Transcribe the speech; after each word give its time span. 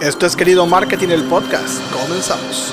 Esto 0.00 0.24
es 0.24 0.34
Querido 0.34 0.66
Marketing, 0.66 1.08
el 1.08 1.24
podcast. 1.24 1.78
Comenzamos. 1.92 2.72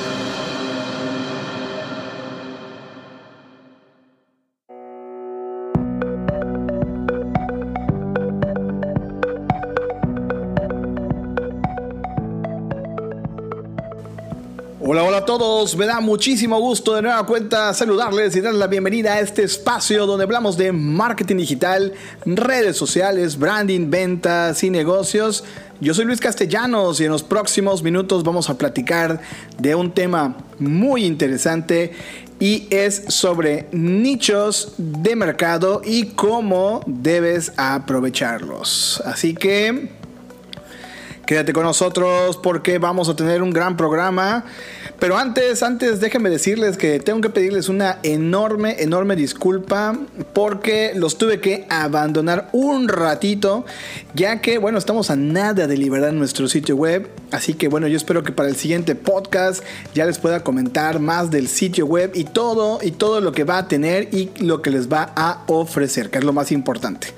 Hola, 14.90 15.04
hola 15.04 15.18
a 15.18 15.26
todos, 15.26 15.76
me 15.76 15.86
da 15.86 16.00
muchísimo 16.00 16.62
gusto 16.62 16.96
de 16.96 17.02
nueva 17.02 17.26
cuenta 17.26 17.74
saludarles 17.74 18.34
y 18.38 18.40
darles 18.40 18.60
la 18.60 18.68
bienvenida 18.68 19.16
a 19.16 19.20
este 19.20 19.44
espacio 19.44 20.06
donde 20.06 20.24
hablamos 20.24 20.56
de 20.56 20.72
marketing 20.72 21.36
digital, 21.36 21.94
redes 22.26 22.78
sociales, 22.78 23.38
branding, 23.38 23.90
ventas 23.90 24.64
y 24.64 24.70
negocios. 24.70 25.44
Yo 25.80 25.94
soy 25.94 26.06
Luis 26.06 26.20
Castellanos 26.20 27.00
y 27.00 27.06
en 27.06 27.12
los 27.12 27.22
próximos 27.22 27.84
minutos 27.84 28.24
vamos 28.24 28.50
a 28.50 28.58
platicar 28.58 29.22
de 29.60 29.76
un 29.76 29.92
tema 29.92 30.36
muy 30.58 31.06
interesante 31.06 31.92
y 32.40 32.68
es 32.72 33.04
sobre 33.10 33.68
nichos 33.72 34.74
de 34.80 35.16
mercado 35.16 35.84
y 35.86 36.08
cómo 36.16 36.82
debes 36.88 37.54
aprovecharlos. 37.58 39.04
Así 39.06 39.36
que 39.36 39.92
quédate 41.28 41.54
con 41.54 41.64
nosotros 41.64 42.38
porque 42.38 42.80
vamos 42.80 43.08
a 43.08 43.16
tener 43.16 43.44
un 43.44 43.52
gran 43.52 43.78
programa. 43.78 44.46
Pero 45.00 45.16
antes, 45.16 45.62
antes 45.62 46.00
déjenme 46.00 46.32
decirles 46.32 46.76
que 46.76 47.00
tengo 47.00 47.22
que 47.22 47.30
pedirles 47.30 47.70
una 47.70 48.00
enorme, 48.02 48.78
enorme 48.80 49.16
disculpa 49.16 49.96
porque 50.34 50.94
los 50.96 51.20
tuve 51.20 51.40
que 51.40 51.68
abandonar 51.70 52.50
un 52.52 52.88
ratito, 52.88 53.64
ya 54.16 54.42
que, 54.42 54.58
bueno, 54.58 54.80
estamos 54.80 55.12
a 55.12 55.16
nada 55.16 55.68
de 55.68 55.78
liberar 55.78 56.14
nuestro 56.14 56.48
sitio 56.48 56.76
web. 56.76 57.08
Así 57.32 57.54
que, 57.54 57.68
bueno, 57.68 57.88
yo 57.88 57.96
espero 57.96 58.24
que 58.24 58.32
para 58.32 58.50
el 58.50 58.56
siguiente 58.56 58.96
podcast 58.96 59.64
ya 59.94 60.06
les 60.06 60.18
pueda 60.18 60.44
comentar 60.44 61.00
más 61.00 61.30
del 61.30 61.48
sitio 61.48 61.86
web 61.86 62.12
y 62.16 62.24
todo, 62.24 62.80
y 62.82 62.92
todo 62.92 63.22
lo 63.22 63.32
que 63.34 63.44
va 63.44 63.60
a 63.60 63.68
tener 63.68 64.12
y 64.12 64.32
lo 64.40 64.64
que 64.64 64.72
les 64.72 64.92
va 64.92 65.14
a 65.16 65.44
ofrecer, 65.46 66.10
que 66.10 66.18
es 66.18 66.24
lo 66.24 66.34
más 66.34 66.52
importante. 66.52 67.10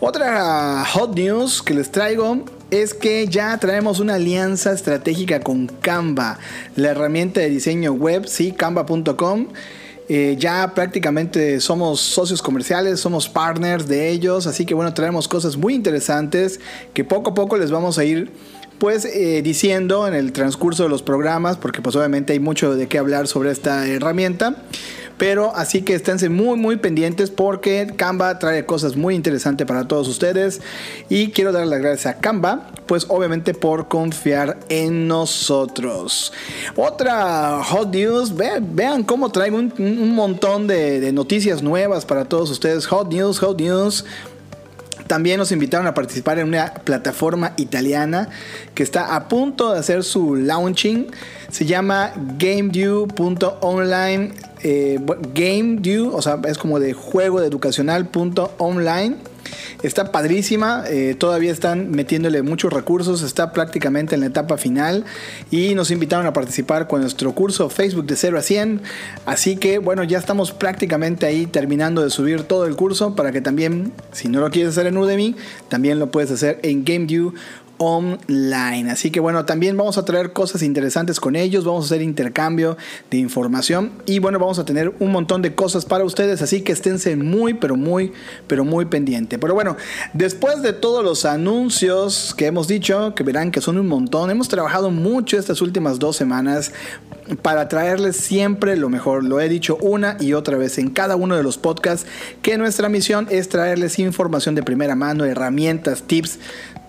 Otra 0.00 0.84
hot 0.84 1.14
news 1.14 1.62
que 1.62 1.74
les 1.74 1.92
traigo 1.92 2.44
es 2.82 2.92
que 2.92 3.28
ya 3.28 3.56
traemos 3.58 4.00
una 4.00 4.14
alianza 4.14 4.72
estratégica 4.72 5.40
con 5.40 5.68
Canva, 5.68 6.38
la 6.74 6.90
herramienta 6.90 7.40
de 7.40 7.48
diseño 7.48 7.92
web, 7.92 8.26
sí, 8.26 8.52
canva.com. 8.52 9.48
Eh, 10.08 10.36
ya 10.38 10.72
prácticamente 10.74 11.60
somos 11.60 12.00
socios 12.00 12.42
comerciales, 12.42 13.00
somos 13.00 13.28
partners 13.28 13.86
de 13.86 14.10
ellos, 14.10 14.46
así 14.46 14.66
que 14.66 14.74
bueno, 14.74 14.92
traemos 14.92 15.28
cosas 15.28 15.56
muy 15.56 15.74
interesantes 15.74 16.60
que 16.92 17.04
poco 17.04 17.30
a 17.30 17.34
poco 17.34 17.56
les 17.56 17.70
vamos 17.70 17.96
a 17.96 18.04
ir 18.04 18.30
pues 18.78 19.04
eh, 19.04 19.40
diciendo 19.42 20.06
en 20.06 20.14
el 20.14 20.32
transcurso 20.32 20.82
de 20.82 20.88
los 20.88 21.02
programas, 21.02 21.56
porque 21.56 21.80
pues 21.80 21.94
obviamente 21.96 22.32
hay 22.32 22.40
mucho 22.40 22.74
de 22.74 22.88
qué 22.88 22.98
hablar 22.98 23.28
sobre 23.28 23.50
esta 23.50 23.86
herramienta. 23.86 24.56
Pero 25.18 25.54
así 25.54 25.82
que 25.82 25.94
esténse 25.94 26.28
muy, 26.28 26.58
muy 26.58 26.76
pendientes 26.76 27.30
porque 27.30 27.92
Canva 27.96 28.38
trae 28.38 28.66
cosas 28.66 28.96
muy 28.96 29.14
interesantes 29.14 29.66
para 29.66 29.86
todos 29.86 30.08
ustedes. 30.08 30.60
Y 31.08 31.30
quiero 31.30 31.52
dar 31.52 31.66
las 31.66 31.80
gracias 31.80 32.14
a 32.14 32.18
Canva, 32.18 32.70
pues 32.86 33.06
obviamente 33.08 33.54
por 33.54 33.88
confiar 33.88 34.58
en 34.68 35.06
nosotros. 35.06 36.32
Otra 36.76 37.62
hot 37.62 37.94
news, 37.94 38.34
vean, 38.36 39.04
cómo 39.04 39.30
traigo 39.30 39.56
un, 39.56 40.14
montón 40.14 40.66
de, 40.66 41.00
de 41.00 41.12
noticias 41.12 41.62
nuevas 41.62 42.04
para 42.04 42.24
todos 42.24 42.50
ustedes. 42.50 42.86
Hot 42.86 43.12
news, 43.12 43.38
hot 43.38 43.60
news. 43.60 44.04
También 45.14 45.38
nos 45.38 45.52
invitaron 45.52 45.86
a 45.86 45.94
participar 45.94 46.40
en 46.40 46.48
una 46.48 46.74
plataforma 46.74 47.52
italiana 47.56 48.30
que 48.74 48.82
está 48.82 49.14
a 49.14 49.28
punto 49.28 49.72
de 49.72 49.78
hacer 49.78 50.02
su 50.02 50.34
launching. 50.34 51.06
Se 51.52 51.66
llama 51.66 52.12
GameDew.online. 52.36 54.32
Eh, 54.64 54.98
o 56.12 56.20
sea, 56.20 56.40
es 56.48 56.58
como 56.58 56.80
de 56.80 56.94
juego. 56.94 57.40
Está 59.82 60.12
padrísima, 60.12 60.84
eh, 60.88 61.14
todavía 61.18 61.52
están 61.52 61.90
metiéndole 61.90 62.42
muchos 62.42 62.72
recursos, 62.72 63.22
está 63.22 63.52
prácticamente 63.52 64.14
en 64.14 64.20
la 64.20 64.26
etapa 64.26 64.56
final 64.56 65.04
y 65.50 65.74
nos 65.74 65.90
invitaron 65.90 66.26
a 66.26 66.32
participar 66.32 66.88
con 66.88 67.00
nuestro 67.00 67.32
curso 67.32 67.68
Facebook 67.70 68.06
de 68.06 68.16
0 68.16 68.38
a 68.38 68.42
100. 68.42 68.82
Así 69.26 69.56
que 69.56 69.78
bueno, 69.78 70.04
ya 70.04 70.18
estamos 70.18 70.52
prácticamente 70.52 71.26
ahí 71.26 71.46
terminando 71.46 72.02
de 72.02 72.10
subir 72.10 72.44
todo 72.44 72.66
el 72.66 72.76
curso 72.76 73.14
para 73.14 73.32
que 73.32 73.40
también, 73.40 73.92
si 74.12 74.28
no 74.28 74.40
lo 74.40 74.50
quieres 74.50 74.72
hacer 74.72 74.86
en 74.86 74.96
Udemy, 74.96 75.36
también 75.68 75.98
lo 75.98 76.10
puedes 76.10 76.30
hacer 76.30 76.58
en 76.62 76.84
GameView 76.84 77.34
online. 77.84 78.90
Así 78.90 79.10
que 79.10 79.20
bueno, 79.20 79.44
también 79.44 79.76
vamos 79.76 79.98
a 79.98 80.04
traer 80.04 80.32
cosas 80.32 80.62
interesantes 80.62 81.20
con 81.20 81.36
ellos, 81.36 81.64
vamos 81.64 81.84
a 81.84 81.86
hacer 81.86 82.02
intercambio 82.02 82.76
de 83.10 83.18
información 83.18 83.92
y 84.06 84.18
bueno, 84.18 84.38
vamos 84.38 84.58
a 84.58 84.64
tener 84.64 84.94
un 84.98 85.12
montón 85.12 85.42
de 85.42 85.54
cosas 85.54 85.84
para 85.84 86.04
ustedes, 86.04 86.42
así 86.42 86.62
que 86.62 86.72
esténse 86.72 87.16
muy, 87.16 87.54
pero 87.54 87.76
muy, 87.76 88.12
pero 88.46 88.64
muy 88.64 88.86
pendiente. 88.86 89.38
Pero 89.38 89.54
bueno, 89.54 89.76
después 90.12 90.62
de 90.62 90.72
todos 90.72 91.04
los 91.04 91.24
anuncios 91.24 92.34
que 92.36 92.46
hemos 92.46 92.68
dicho, 92.68 93.14
que 93.14 93.22
verán 93.22 93.50
que 93.50 93.60
son 93.60 93.78
un 93.78 93.88
montón, 93.88 94.30
hemos 94.30 94.48
trabajado 94.48 94.90
mucho 94.90 95.38
estas 95.38 95.60
últimas 95.60 95.98
dos 95.98 96.16
semanas 96.16 96.72
para 97.42 97.68
traerles 97.68 98.16
siempre 98.16 98.76
lo 98.76 98.88
mejor. 98.88 99.24
Lo 99.24 99.40
he 99.40 99.48
dicho 99.48 99.76
una 99.80 100.16
y 100.20 100.34
otra 100.34 100.56
vez 100.56 100.78
en 100.78 100.90
cada 100.90 101.16
uno 101.16 101.36
de 101.36 101.42
los 101.42 101.58
podcasts 101.58 102.06
que 102.42 102.58
nuestra 102.58 102.88
misión 102.88 103.26
es 103.30 103.48
traerles 103.48 103.98
información 103.98 104.54
de 104.54 104.62
primera 104.62 104.94
mano, 104.94 105.24
herramientas, 105.24 106.02
tips 106.02 106.38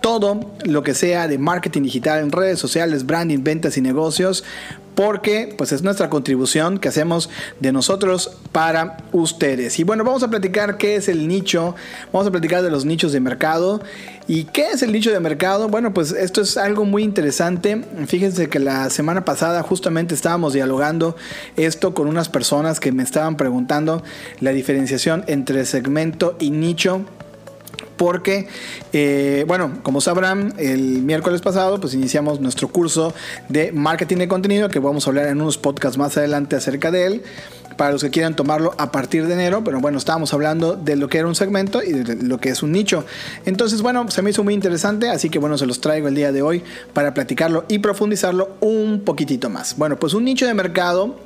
todo 0.00 0.40
lo 0.64 0.82
que 0.82 0.94
sea 0.94 1.28
de 1.28 1.38
marketing 1.38 1.82
digital 1.82 2.20
en 2.20 2.32
redes 2.32 2.58
sociales, 2.58 3.06
branding, 3.06 3.42
ventas 3.42 3.76
y 3.76 3.80
negocios, 3.80 4.44
porque 4.96 5.54
pues 5.56 5.72
es 5.72 5.82
nuestra 5.82 6.08
contribución 6.08 6.78
que 6.78 6.88
hacemos 6.88 7.28
de 7.60 7.70
nosotros 7.70 8.38
para 8.50 8.96
ustedes. 9.12 9.78
Y 9.78 9.84
bueno, 9.84 10.04
vamos 10.04 10.22
a 10.22 10.30
platicar 10.30 10.78
qué 10.78 10.96
es 10.96 11.08
el 11.08 11.28
nicho, 11.28 11.76
vamos 12.12 12.26
a 12.26 12.30
platicar 12.30 12.62
de 12.62 12.70
los 12.70 12.86
nichos 12.86 13.12
de 13.12 13.20
mercado. 13.20 13.82
¿Y 14.26 14.44
qué 14.44 14.70
es 14.70 14.82
el 14.82 14.92
nicho 14.92 15.12
de 15.12 15.20
mercado? 15.20 15.68
Bueno, 15.68 15.92
pues 15.92 16.12
esto 16.12 16.40
es 16.40 16.56
algo 16.56 16.86
muy 16.86 17.04
interesante. 17.04 17.84
Fíjense 18.06 18.48
que 18.48 18.58
la 18.58 18.88
semana 18.88 19.24
pasada 19.24 19.62
justamente 19.62 20.14
estábamos 20.14 20.54
dialogando 20.54 21.14
esto 21.56 21.92
con 21.92 22.08
unas 22.08 22.30
personas 22.30 22.80
que 22.80 22.90
me 22.90 23.02
estaban 23.02 23.36
preguntando 23.36 24.02
la 24.40 24.52
diferenciación 24.52 25.24
entre 25.26 25.66
segmento 25.66 26.36
y 26.40 26.50
nicho 26.50 27.04
porque, 27.96 28.48
eh, 28.92 29.44
bueno, 29.46 29.78
como 29.82 30.00
sabrán, 30.00 30.54
el 30.58 31.02
miércoles 31.02 31.40
pasado 31.40 31.80
pues 31.80 31.94
iniciamos 31.94 32.40
nuestro 32.40 32.68
curso 32.68 33.14
de 33.48 33.72
marketing 33.72 34.16
de 34.18 34.28
contenido, 34.28 34.68
que 34.68 34.78
vamos 34.78 35.06
a 35.06 35.10
hablar 35.10 35.28
en 35.28 35.40
unos 35.40 35.58
podcasts 35.58 35.98
más 35.98 36.16
adelante 36.16 36.56
acerca 36.56 36.90
de 36.90 37.06
él, 37.06 37.22
para 37.76 37.92
los 37.92 38.02
que 38.02 38.10
quieran 38.10 38.34
tomarlo 38.34 38.74
a 38.78 38.90
partir 38.90 39.26
de 39.26 39.34
enero, 39.34 39.62
pero 39.64 39.80
bueno, 39.80 39.98
estábamos 39.98 40.32
hablando 40.32 40.76
de 40.76 40.96
lo 40.96 41.08
que 41.08 41.18
era 41.18 41.28
un 41.28 41.34
segmento 41.34 41.82
y 41.82 41.92
de 41.92 42.16
lo 42.16 42.38
que 42.38 42.50
es 42.50 42.62
un 42.62 42.72
nicho. 42.72 43.04
Entonces, 43.44 43.82
bueno, 43.82 44.10
se 44.10 44.22
me 44.22 44.30
hizo 44.30 44.44
muy 44.44 44.54
interesante, 44.54 45.08
así 45.08 45.30
que 45.30 45.38
bueno, 45.38 45.58
se 45.58 45.66
los 45.66 45.80
traigo 45.80 46.08
el 46.08 46.14
día 46.14 46.32
de 46.32 46.42
hoy 46.42 46.62
para 46.92 47.14
platicarlo 47.14 47.64
y 47.68 47.78
profundizarlo 47.78 48.56
un 48.60 49.02
poquitito 49.04 49.50
más. 49.50 49.76
Bueno, 49.76 49.98
pues 49.98 50.14
un 50.14 50.24
nicho 50.24 50.46
de 50.46 50.54
mercado 50.54 51.16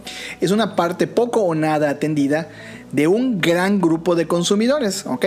es 0.40 0.50
una 0.50 0.76
parte 0.76 1.06
poco 1.06 1.42
o 1.42 1.54
nada 1.54 1.90
atendida 1.90 2.48
de 2.92 3.06
un 3.06 3.40
gran 3.40 3.80
grupo 3.80 4.14
de 4.14 4.26
consumidores, 4.26 5.04
¿ok? 5.06 5.26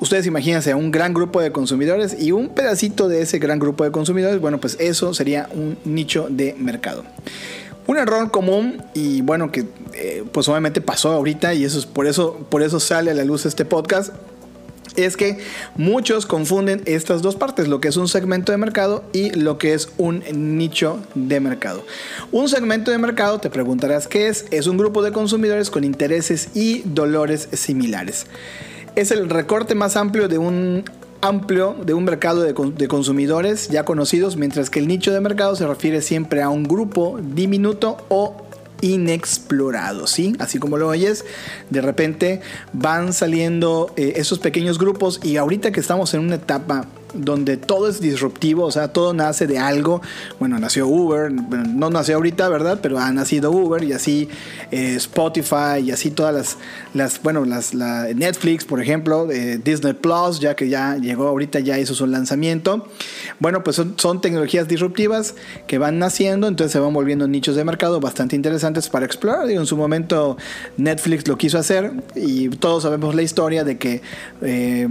ustedes 0.00 0.26
imagínense 0.26 0.74
un 0.74 0.90
gran 0.90 1.14
grupo 1.14 1.40
de 1.40 1.50
consumidores 1.50 2.20
y 2.20 2.32
un 2.32 2.50
pedacito 2.50 3.08
de 3.08 3.22
ese 3.22 3.38
gran 3.38 3.58
grupo 3.58 3.84
de 3.84 3.90
consumidores, 3.90 4.40
bueno, 4.40 4.60
pues 4.60 4.76
eso 4.78 5.14
sería 5.14 5.48
un 5.54 5.78
nicho 5.84 6.26
de 6.28 6.54
mercado. 6.58 7.04
Un 7.86 7.98
error 7.98 8.30
común 8.30 8.82
y 8.94 9.20
bueno 9.22 9.52
que 9.52 9.66
eh, 9.92 10.24
pues 10.32 10.48
obviamente 10.48 10.80
pasó 10.80 11.12
ahorita 11.12 11.54
y 11.54 11.64
eso 11.64 11.78
es 11.78 11.86
por 11.86 12.06
eso 12.06 12.46
por 12.48 12.62
eso 12.62 12.80
sale 12.80 13.10
a 13.10 13.14
la 13.14 13.24
luz 13.24 13.46
este 13.46 13.64
podcast 13.64 14.12
es 14.96 15.16
que 15.16 15.38
muchos 15.74 16.24
confunden 16.24 16.80
estas 16.84 17.20
dos 17.20 17.34
partes, 17.34 17.66
lo 17.66 17.80
que 17.80 17.88
es 17.88 17.96
un 17.96 18.06
segmento 18.06 18.52
de 18.52 18.58
mercado 18.58 19.02
y 19.12 19.30
lo 19.30 19.58
que 19.58 19.74
es 19.74 19.88
un 19.96 20.22
nicho 20.56 21.00
de 21.16 21.40
mercado. 21.40 21.84
Un 22.30 22.48
segmento 22.48 22.92
de 22.92 22.98
mercado, 22.98 23.40
te 23.40 23.50
preguntarás 23.50 24.06
qué 24.06 24.28
es, 24.28 24.44
es 24.52 24.68
un 24.68 24.78
grupo 24.78 25.02
de 25.02 25.10
consumidores 25.10 25.68
con 25.68 25.82
intereses 25.82 26.50
y 26.54 26.82
dolores 26.84 27.48
similares 27.52 28.26
es 28.96 29.10
el 29.10 29.28
recorte 29.28 29.74
más 29.74 29.96
amplio 29.96 30.28
de 30.28 30.38
un 30.38 30.84
amplio 31.24 31.74
de 31.84 31.94
un 31.94 32.04
mercado 32.04 32.42
de, 32.42 32.88
consumidores 32.88 33.68
ya 33.68 33.84
conocidos, 33.84 34.36
mientras 34.36 34.68
que 34.68 34.78
el 34.78 34.86
nicho 34.86 35.12
de 35.12 35.20
mercado 35.20 35.56
se 35.56 35.66
refiere 35.66 36.02
siempre 36.02 36.42
a 36.42 36.50
un 36.50 36.64
grupo 36.64 37.18
diminuto 37.20 37.96
o 38.08 38.36
inexplorado, 38.82 40.06
¿sí? 40.06 40.36
Así 40.38 40.58
como 40.58 40.76
lo 40.76 40.88
oyes, 40.88 41.24
de 41.70 41.80
repente 41.80 42.42
van 42.74 43.14
saliendo 43.14 43.92
eh, 43.96 44.14
esos 44.16 44.38
pequeños 44.38 44.78
grupos 44.78 45.20
y 45.22 45.38
ahorita 45.38 45.72
que 45.72 45.80
estamos 45.80 46.12
en 46.12 46.20
una 46.20 46.34
etapa 46.34 46.86
donde 47.14 47.56
todo 47.56 47.88
es 47.88 48.00
disruptivo, 48.00 48.64
o 48.64 48.70
sea, 48.70 48.88
todo 48.88 49.14
nace 49.14 49.46
de 49.46 49.58
algo. 49.58 50.02
Bueno, 50.38 50.58
nació 50.58 50.86
Uber, 50.86 51.32
no 51.32 51.90
nació 51.90 52.16
ahorita, 52.16 52.48
¿verdad? 52.48 52.80
Pero 52.82 52.98
ha 52.98 53.10
nacido 53.12 53.50
Uber 53.50 53.82
y 53.84 53.92
así 53.92 54.28
eh, 54.70 54.94
Spotify 54.96 55.80
y 55.82 55.90
así 55.90 56.10
todas 56.10 56.34
las, 56.34 56.56
las 56.92 57.22
bueno, 57.22 57.44
las 57.44 57.74
Netflix, 57.74 58.64
por 58.64 58.80
ejemplo, 58.80 59.30
eh, 59.30 59.60
Disney 59.62 59.94
Plus, 59.94 60.40
ya 60.40 60.54
que 60.54 60.68
ya 60.68 60.96
llegó 60.96 61.28
ahorita, 61.28 61.60
ya 61.60 61.78
hizo 61.78 61.94
su 61.94 62.06
lanzamiento. 62.06 62.88
Bueno, 63.38 63.62
pues 63.62 63.76
son, 63.76 64.20
tecnologías 64.20 64.68
disruptivas 64.68 65.34
que 65.66 65.78
van 65.78 65.98
naciendo, 65.98 66.46
entonces 66.48 66.72
se 66.72 66.78
van 66.78 66.92
volviendo 66.92 67.26
nichos 67.28 67.56
de 67.56 67.64
mercado 67.64 68.00
bastante 68.00 68.36
interesantes 68.36 68.88
para 68.88 69.06
explorar. 69.06 69.46
Digo, 69.46 69.60
en 69.60 69.66
su 69.66 69.76
momento 69.76 70.36
Netflix 70.76 71.26
lo 71.28 71.36
quiso 71.36 71.58
hacer 71.58 71.92
y 72.14 72.48
todos 72.48 72.84
sabemos 72.84 73.14
la 73.14 73.22
historia 73.22 73.64
de 73.64 73.78
que 73.78 74.02
eh, 74.42 74.88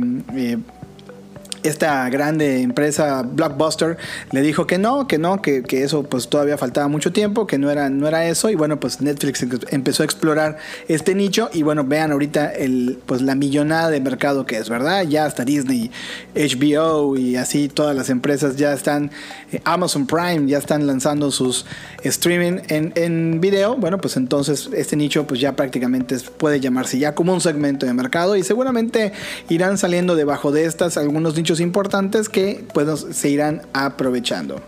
esta 1.63 2.10
grande 2.10 2.62
empresa 2.62 3.24
Blockbuster 3.24 3.98
le 4.31 4.42
dijo 4.42 4.68
que 4.68 4.77
no, 4.77 5.07
que 5.07 5.18
no, 5.18 5.42
que, 5.42 5.63
eso 5.71 6.04
pues 6.04 6.27
todavía 6.27 6.57
faltaba 6.57 6.88
mucho 6.88 7.12
tiempo, 7.12 7.48
que 7.48 7.57
no 7.57 7.71
era, 7.71 7.89
no 7.89 8.07
era 8.07 8.27
eso. 8.27 8.50
Y 8.50 8.56
bueno, 8.56 8.80
pues 8.80 9.01
Netflix 9.01 9.45
empezó 9.71 10.04
a 10.04 10.06
explorar 10.06 10.57
este 10.88 11.15
nicho. 11.15 11.50
Y 11.54 11.63
bueno, 11.63 11.83
vean 11.83 12.12
ahorita 12.12 12.51
el, 12.51 13.00
pues 13.06 13.21
la 13.21 13.36
millonada 13.36 13.89
de 13.89 14.00
mercado 14.00 14.45
que 14.45 14.57
es, 14.57 14.69
¿verdad? 14.69 15.04
Ya 15.04 15.25
hasta 15.25 15.45
Disney, 15.45 15.92
HBO 16.36 17.18
y 17.18 17.36
así 17.36 17.69
todas 17.69 17.95
las 17.95 18.09
empresas 18.09 18.56
ya 18.56 18.74
están, 18.74 19.12
eh, 19.51 19.62
Amazon 19.63 20.06
Prime 20.06 20.48
ya 20.48 20.57
están 20.57 20.86
lanzando 20.86 21.31
sus 21.31 21.66
streaming 22.04 22.59
en, 22.68 22.94
en 22.95 23.39
video. 23.42 23.75
Bueno, 23.75 24.00
pues 24.00 24.18
entonces 24.18 24.69
este 24.74 24.95
nicho 24.95 25.25
pues 25.25 25.39
ya 25.39 25.56
prácticamente 25.56 26.18
puede 26.38 26.59
llamarse 26.59 27.00
ya 27.00 27.16
como 27.16 27.33
un 27.33 27.42
segmento 27.42 27.86
de 27.86 27.94
mercado. 27.94 28.36
Y 28.36 28.44
seguramente 28.44 29.13
irán 29.50 29.77
saliendo 29.77 30.16
debajo 30.16 30.51
de 30.51 30.66
estas 30.66 30.98
algunos 30.98 31.36
nichos 31.36 31.52
importantes 31.59 32.29
que 32.29 32.65
pues, 32.73 33.05
se 33.11 33.29
irán 33.29 33.61
aprovechando. 33.73 34.61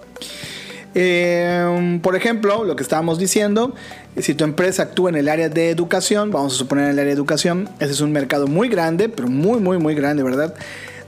Eh, 0.97 1.99
por 2.01 2.15
ejemplo, 2.15 2.63
lo 2.63 2.75
que 2.77 2.83
estábamos 2.83 3.19
diciendo, 3.19 3.75
si 4.17 4.33
tu 4.33 4.45
empresa 4.45 4.83
actúa 4.83 5.09
en 5.09 5.17
el 5.17 5.27
área 5.27 5.49
de 5.49 5.69
educación, 5.69 6.31
vamos 6.31 6.53
a 6.53 6.57
suponer 6.57 6.85
en 6.85 6.91
el 6.91 6.99
área 6.99 7.09
de 7.09 7.15
educación, 7.15 7.69
ese 7.79 7.91
es 7.91 8.01
un 8.01 8.13
mercado 8.13 8.47
muy 8.47 8.69
grande, 8.69 9.09
pero 9.09 9.27
muy, 9.27 9.59
muy, 9.59 9.77
muy 9.77 9.93
grande, 9.93 10.23
¿verdad? 10.23 10.55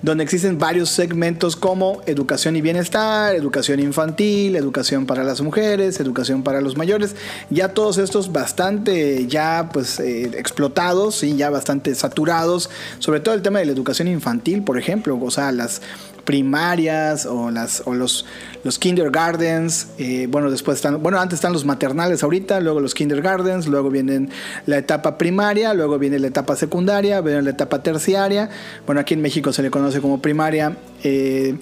Donde 0.02 0.24
existen 0.24 0.58
varios 0.58 0.90
segmentos 0.90 1.56
como 1.56 2.02
educación 2.06 2.56
y 2.56 2.62
bienestar, 2.62 3.36
educación 3.36 3.80
infantil, 3.80 4.56
educación 4.56 5.06
para 5.06 5.24
las 5.24 5.42
mujeres, 5.42 6.00
educación 6.00 6.44
para 6.44 6.62
los 6.62 6.78
mayores, 6.78 7.16
ya 7.50 7.70
todos 7.70 7.98
estos 7.98 8.32
bastante 8.32 9.28
ya 9.28 9.70
pues 9.74 10.00
eh, 10.00 10.32
explotados 10.38 11.24
y 11.24 11.36
ya 11.36 11.50
bastante 11.50 11.96
saturados, 11.96 12.70
sobre 13.00 13.20
todo 13.20 13.36
el 13.36 13.42
tema 13.42 13.60
de 13.60 13.66
la 13.66 13.72
educación 13.72 14.08
infantil, 14.08 14.64
por 14.64 14.78
ejemplo, 14.78 15.18
o 15.22 15.32
sea, 15.32 15.52
las 15.52 15.82
primarias 16.28 17.26
o, 17.26 17.50
las, 17.52 17.82
o 17.86 17.94
los, 17.94 18.26
los 18.66 18.78
kindergartens. 18.78 19.88
Eh, 19.98 20.28
bueno, 20.30 20.52
después 20.52 20.76
están, 20.76 21.02
bueno, 21.02 21.20
antes 21.20 21.38
están 21.38 21.54
los 21.54 21.64
maternales 21.64 22.22
ahorita, 22.22 22.60
luego 22.60 22.82
los 22.82 22.94
kindergartens, 22.94 23.66
luego 23.66 23.90
vienen 23.90 24.30
la 24.66 24.78
etapa 24.78 25.18
primaria, 25.18 25.74
luego 25.74 25.98
viene 25.98 26.20
la 26.20 26.28
etapa 26.28 26.58
secundaria, 26.58 27.22
viene 27.22 27.42
la 27.42 27.52
etapa 27.52 27.82
terciaria. 27.82 28.50
Bueno, 28.86 29.00
aquí 29.00 29.14
en 29.14 29.22
México 29.22 29.54
se 29.54 29.64
le 29.64 29.72
conoce 29.72 30.02
como 30.02 30.22
primaria. 30.22 30.76
Eh, 31.02 31.58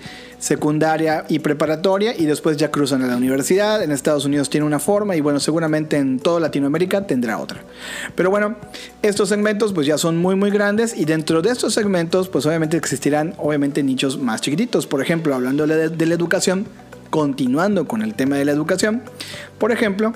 secundaria 0.45 1.25
y 1.27 1.39
preparatoria 1.39 2.13
y 2.15 2.25
después 2.25 2.55
ya 2.55 2.69
cruzan 2.69 3.01
a 3.01 3.07
la 3.07 3.17
universidad. 3.17 3.81
En 3.81 3.91
Estados 3.91 4.25
Unidos 4.25 4.47
tiene 4.47 4.67
una 4.67 4.77
forma 4.77 5.15
y 5.15 5.21
bueno, 5.21 5.39
seguramente 5.39 5.97
en 5.97 6.19
toda 6.19 6.39
Latinoamérica 6.39 7.07
tendrá 7.07 7.39
otra. 7.39 7.63
Pero 8.13 8.29
bueno, 8.29 8.55
estos 9.01 9.29
segmentos 9.29 9.73
pues 9.73 9.87
ya 9.87 9.97
son 9.97 10.17
muy 10.17 10.35
muy 10.35 10.51
grandes 10.51 10.95
y 10.95 11.05
dentro 11.05 11.41
de 11.41 11.49
estos 11.49 11.73
segmentos 11.73 12.29
pues 12.29 12.45
obviamente 12.45 12.77
existirán 12.77 13.33
obviamente 13.39 13.81
nichos 13.81 14.19
más 14.19 14.39
chiquititos. 14.41 14.85
Por 14.85 15.01
ejemplo, 15.01 15.33
hablando 15.33 15.65
de, 15.65 15.89
de 15.89 16.05
la 16.05 16.13
educación, 16.13 16.67
continuando 17.09 17.87
con 17.87 18.03
el 18.03 18.13
tema 18.13 18.35
de 18.35 18.45
la 18.45 18.51
educación, 18.51 19.01
por 19.57 19.71
ejemplo, 19.71 20.13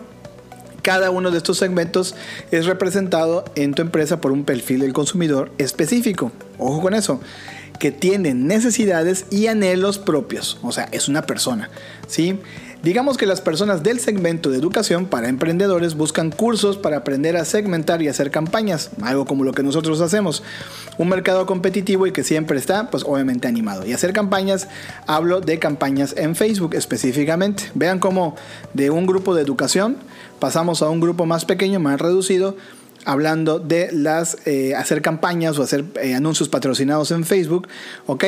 cada 0.83 1.09
uno 1.09 1.31
de 1.31 1.37
estos 1.37 1.57
segmentos 1.57 2.13
es 2.51 2.67
representado 2.67 3.45
en 3.55 3.73
tu 3.73 3.81
empresa 3.81 4.21
por 4.21 4.31
un 4.31 4.45
perfil 4.45 4.81
del 4.81 4.93
consumidor 4.93 5.51
específico. 5.57 6.31
Ojo 6.59 6.81
con 6.81 6.93
eso 6.93 7.19
que 7.79 7.91
tiene 7.91 8.33
necesidades 8.33 9.25
y 9.31 9.47
anhelos 9.47 9.97
propios, 9.97 10.57
o 10.61 10.71
sea, 10.71 10.89
es 10.91 11.07
una 11.07 11.23
persona, 11.23 11.69
¿sí? 12.07 12.39
Digamos 12.81 13.17
que 13.17 13.25
las 13.25 13.41
personas 13.41 13.83
del 13.83 13.99
segmento 13.99 14.49
de 14.49 14.57
educación 14.57 15.05
para 15.05 15.27
emprendedores 15.27 15.95
buscan 15.95 16.31
cursos 16.31 16.77
para 16.77 16.95
aprender 16.95 17.35
a 17.35 17.43
segmentar 17.43 18.01
y 18.01 18.07
hacer 18.07 18.31
campañas, 18.31 18.91
algo 19.01 19.25
como 19.25 19.43
lo 19.43 19.51
que 19.51 19.63
nosotros 19.63 19.99
hacemos. 19.99 20.43
Un 20.97 21.09
mercado 21.09 21.45
competitivo 21.45 22.07
y 22.07 22.13
que 22.13 22.23
siempre 22.23 22.57
está, 22.57 22.89
pues 22.89 23.03
obviamente 23.05 23.49
animado. 23.49 23.85
Y 23.85 23.91
hacer 23.91 24.13
campañas, 24.13 24.69
hablo 25.07 25.41
de 25.41 25.59
campañas 25.59 26.15
en 26.15 26.37
Facebook 26.37 26.73
específicamente. 26.73 27.69
Vean 27.73 27.99
cómo 27.99 28.37
de 28.73 28.89
un 28.91 29.05
grupo 29.05 29.35
de 29.35 29.41
educación 29.41 29.97
pasamos 30.39 30.81
a 30.81 30.89
un 30.89 31.01
grupo 31.01 31.25
más 31.25 31.43
pequeño, 31.43 31.81
más 31.81 31.99
reducido, 31.99 32.55
hablando 33.11 33.59
de 33.59 33.89
las 33.91 34.37
eh, 34.45 34.75
hacer 34.75 35.01
campañas 35.01 35.57
o 35.57 35.63
hacer 35.63 35.85
eh, 36.01 36.13
anuncios 36.13 36.49
patrocinados 36.49 37.11
en 37.11 37.23
Facebook, 37.23 37.67
¿ok? 38.05 38.25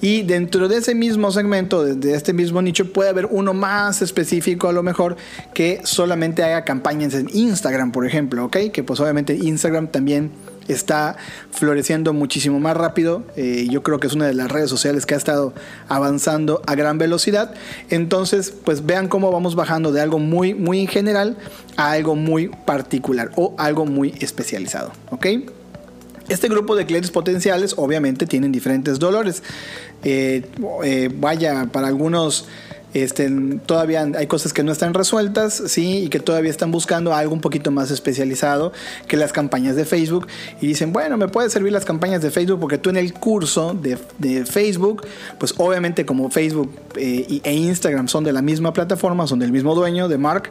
Y 0.00 0.22
dentro 0.22 0.68
de 0.68 0.78
ese 0.78 0.94
mismo 0.94 1.30
segmento, 1.30 1.84
de, 1.84 2.14
este 2.14 2.32
mismo 2.32 2.60
nicho, 2.60 2.92
puede 2.92 3.10
haber 3.10 3.26
uno 3.26 3.54
más 3.54 4.02
específico 4.02 4.68
a 4.68 4.72
lo 4.72 4.82
mejor 4.82 5.16
que 5.54 5.80
solamente 5.84 6.42
haga 6.42 6.64
campañas 6.64 7.14
en 7.14 7.28
Instagram, 7.32 7.92
por 7.92 8.06
ejemplo, 8.06 8.44
¿ok? 8.44 8.56
Que 8.72 8.82
pues 8.82 9.00
obviamente 9.00 9.34
Instagram 9.34 9.88
también 9.88 10.30
está 10.68 11.16
floreciendo 11.50 12.12
muchísimo 12.12 12.60
más 12.60 12.76
rápido. 12.76 13.24
Eh, 13.36 13.66
yo 13.70 13.82
creo 13.82 14.00
que 14.00 14.06
es 14.06 14.14
una 14.14 14.26
de 14.26 14.34
las 14.34 14.50
redes 14.50 14.70
sociales 14.70 15.06
que 15.06 15.14
ha 15.14 15.16
estado 15.16 15.52
avanzando 15.88 16.62
a 16.66 16.74
gran 16.74 16.98
velocidad. 16.98 17.54
Entonces, 17.90 18.52
pues 18.64 18.86
vean 18.86 19.08
cómo 19.08 19.30
vamos 19.30 19.54
bajando 19.54 19.92
de 19.92 20.00
algo 20.00 20.18
muy, 20.18 20.54
muy 20.54 20.86
general 20.86 21.36
a 21.76 21.92
algo 21.92 22.14
muy 22.16 22.48
particular 22.48 23.30
o 23.36 23.54
algo 23.58 23.86
muy 23.86 24.14
especializado. 24.20 24.92
Este 26.28 26.48
grupo 26.48 26.74
de 26.74 26.86
clientes 26.86 27.10
potenciales 27.10 27.74
obviamente 27.76 28.26
tienen 28.26 28.50
diferentes 28.50 28.98
dolores. 28.98 29.42
Eh, 30.04 30.42
eh, 30.82 31.10
vaya, 31.14 31.66
para 31.70 31.88
algunos 31.88 32.46
este, 32.94 33.30
todavía 33.66 34.08
hay 34.16 34.26
cosas 34.26 34.52
que 34.52 34.62
no 34.62 34.72
están 34.72 34.94
resueltas, 34.94 35.62
sí, 35.66 36.04
y 36.04 36.08
que 36.08 36.20
todavía 36.20 36.50
están 36.50 36.70
buscando 36.70 37.12
algo 37.12 37.34
un 37.34 37.40
poquito 37.40 37.70
más 37.70 37.90
especializado 37.90 38.72
que 39.08 39.16
las 39.16 39.32
campañas 39.32 39.76
de 39.76 39.84
Facebook. 39.84 40.28
Y 40.60 40.68
dicen, 40.68 40.92
bueno, 40.92 41.16
me 41.16 41.28
puede 41.28 41.50
servir 41.50 41.72
las 41.72 41.84
campañas 41.84 42.22
de 42.22 42.30
Facebook 42.30 42.60
porque 42.60 42.78
tú 42.78 42.90
en 42.90 42.96
el 42.96 43.12
curso 43.12 43.74
de, 43.74 43.96
Facebook, 44.46 45.06
pues 45.38 45.54
obviamente 45.58 46.06
como 46.06 46.30
Facebook 46.30 46.72
eh, 46.96 47.40
e 47.42 47.54
Instagram 47.54 48.08
son 48.08 48.24
de 48.24 48.32
la 48.32 48.42
misma 48.42 48.72
plataforma, 48.72 49.26
son 49.26 49.38
del 49.38 49.52
mismo 49.52 49.74
dueño, 49.74 50.08
de 50.08 50.18
Mark, 50.18 50.50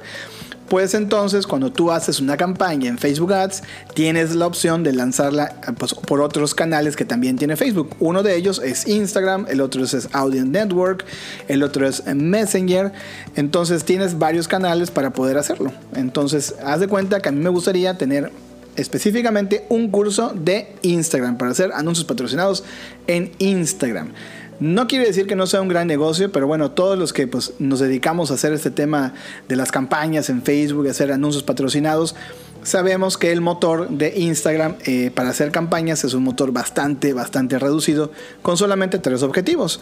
pues 0.69 0.94
entonces 0.94 1.45
cuando 1.45 1.71
tú 1.71 1.92
haces 1.92 2.19
una 2.19 2.38
campaña 2.38 2.89
en 2.89 2.98
Facebook 2.98 3.33
Ads, 3.33 3.63
tienes 3.94 4.36
la 4.36 4.48
opción 4.48 4.83
de 4.83 4.94
lanzarla 4.94 5.56
pues, 5.77 5.94
por 5.94 6.21
otros 6.21 6.56
canales 6.56 6.95
que 6.95 7.06
también 7.06 7.38
tiene 7.38 7.56
Facebook. 7.56 7.95
Uno 8.00 8.24
de 8.24 8.36
ellos 8.36 8.62
es 8.63 8.88
Instagram, 8.88 9.45
el 9.50 9.62
otro 9.62 9.83
es 9.83 10.10
Audience 10.13 10.50
Network, 10.50 11.06
el 11.48 11.63
otro 11.63 11.88
es 11.88 12.04
Messenger. 12.06 12.92
Entonces 13.35 13.83
tienes 13.83 14.18
varios 14.18 14.47
canales 14.47 14.92
para 14.92 15.11
poder 15.11 15.38
hacerlo. 15.38 15.71
Entonces 15.95 16.56
haz 16.64 16.80
de 16.80 16.88
cuenta 16.88 17.21
que 17.21 17.30
a 17.30 17.31
mí 17.31 17.40
me 17.40 17.49
gustaría 17.49 17.97
tener 17.97 18.31
específicamente 18.76 19.66
un 19.69 19.90
curso 19.90 20.33
de 20.33 20.76
Instagram 20.81 21.38
para 21.38 21.52
hacer 21.52 21.71
anuncios 21.73 22.06
patrocinados 22.06 22.64
en 23.07 23.31
Instagram. 23.38 24.14
No 24.60 24.88
quiere 24.88 25.06
decir 25.06 25.28
que 25.28 25.36
no 25.36 25.48
sea 25.48 25.62
un 25.62 25.68
gran 25.68 25.88
negocio, 25.88 26.31
pero 26.31 26.48
bueno, 26.48 26.72
todos 26.72 26.98
los 26.98 27.14
que 27.14 27.28
pues, 27.28 27.54
nos 27.60 27.80
dedicamos 27.80 28.31
a 28.31 28.36
hacer 28.36 28.54
este 28.54 28.72
tema 28.72 29.14
de 29.48 29.56
las 29.56 29.72
campañas 29.72 30.30
en 30.30 30.42
Facebook, 30.44 30.88
hacer 30.88 31.12
anuncios 31.12 31.44
patrocinados, 31.44 32.16
sabemos 32.64 33.18
que 33.18 33.31
el 33.31 33.42
motor 33.42 33.90
de 33.90 34.18
Instagram 34.18 34.76
eh, 34.86 35.12
para 35.14 35.30
hacer 35.30 35.52
campañas 35.52 36.04
es 36.04 36.14
un 36.14 36.24
motor 36.24 36.52
bastante, 36.52 37.14
bastante 37.14 37.60
reducido, 37.60 38.12
con 38.42 38.57
solamente 38.57 39.00
tres 39.00 39.24
objetivos. 39.24 39.81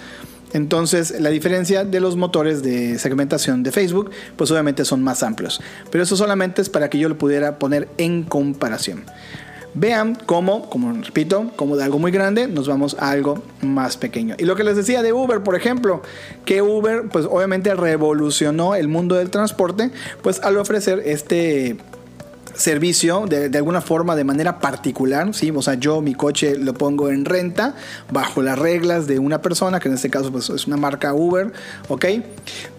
Entonces, 0.54 1.20
la 1.20 1.30
diferencia 1.30 1.86
de 1.86 2.00
los 2.00 2.18
motores 2.18 2.62
de 2.62 3.00
segmentación 3.00 3.64
de 3.64 3.72
Facebook, 3.72 4.12
pues 4.36 4.52
obviamente 4.52 4.84
son 4.84 5.02
más 5.02 5.24
amplios. 5.24 5.62
Pero 5.92 6.04
eso 6.04 6.18
solamente 6.18 6.62
es 6.62 6.70
para 6.70 6.90
que 6.90 6.98
yo 6.98 7.08
lo 7.08 7.18
pudiera 7.18 7.58
poner 7.58 7.88
en 7.98 8.24
comparación 8.24 9.06
vean 9.74 10.18
cómo, 10.26 10.70
como 10.70 10.94
repito, 10.94 11.52
como 11.56 11.78
de 11.78 11.84
algo 11.84 12.00
muy 12.00 12.12
grande 12.12 12.48
nos 12.48 12.68
vamos 12.68 12.96
a 13.00 13.12
algo 13.12 13.44
más 13.62 13.98
pequeño. 13.98 14.36
Y 14.38 14.46
lo 14.46 14.56
que 14.56 14.64
les 14.64 14.76
decía 14.76 15.02
de 15.02 15.14
Uber, 15.14 15.42
por 15.42 15.56
ejemplo, 15.56 16.02
que 16.46 16.62
Uber 16.62 17.04
pues 17.12 17.26
obviamente 17.30 17.74
revolucionó 17.76 18.76
el 18.76 18.88
mundo 18.88 19.16
del 19.16 19.30
transporte, 19.30 19.92
pues 20.22 20.40
al 20.42 20.58
ofrecer 20.58 21.02
este 21.06 21.78
servicio 22.54 23.26
de, 23.28 23.58
alguna 23.58 23.82
forma 23.82 24.16
de 24.16 24.24
manera 24.24 24.60
particular, 24.60 25.34
¿sí? 25.34 25.52
O 25.52 25.62
sea, 25.62 25.76
yo 25.76 26.02
mi 26.02 26.14
coche 26.14 26.58
lo 26.58 26.74
pongo 26.74 27.10
en 27.10 27.26
renta 27.26 27.76
bajo 28.12 28.42
las 28.42 28.58
reglas 28.58 29.08
de 29.08 29.20
una 29.20 29.42
persona, 29.42 29.80
que 29.80 29.88
en 29.88 29.96
este 29.96 30.10
caso 30.10 30.32
pues, 30.32 30.50
es 30.50 30.68
una 30.68 30.78
marca 30.78 31.14
Uber, 31.14 31.52
¿ok? 31.88 32.06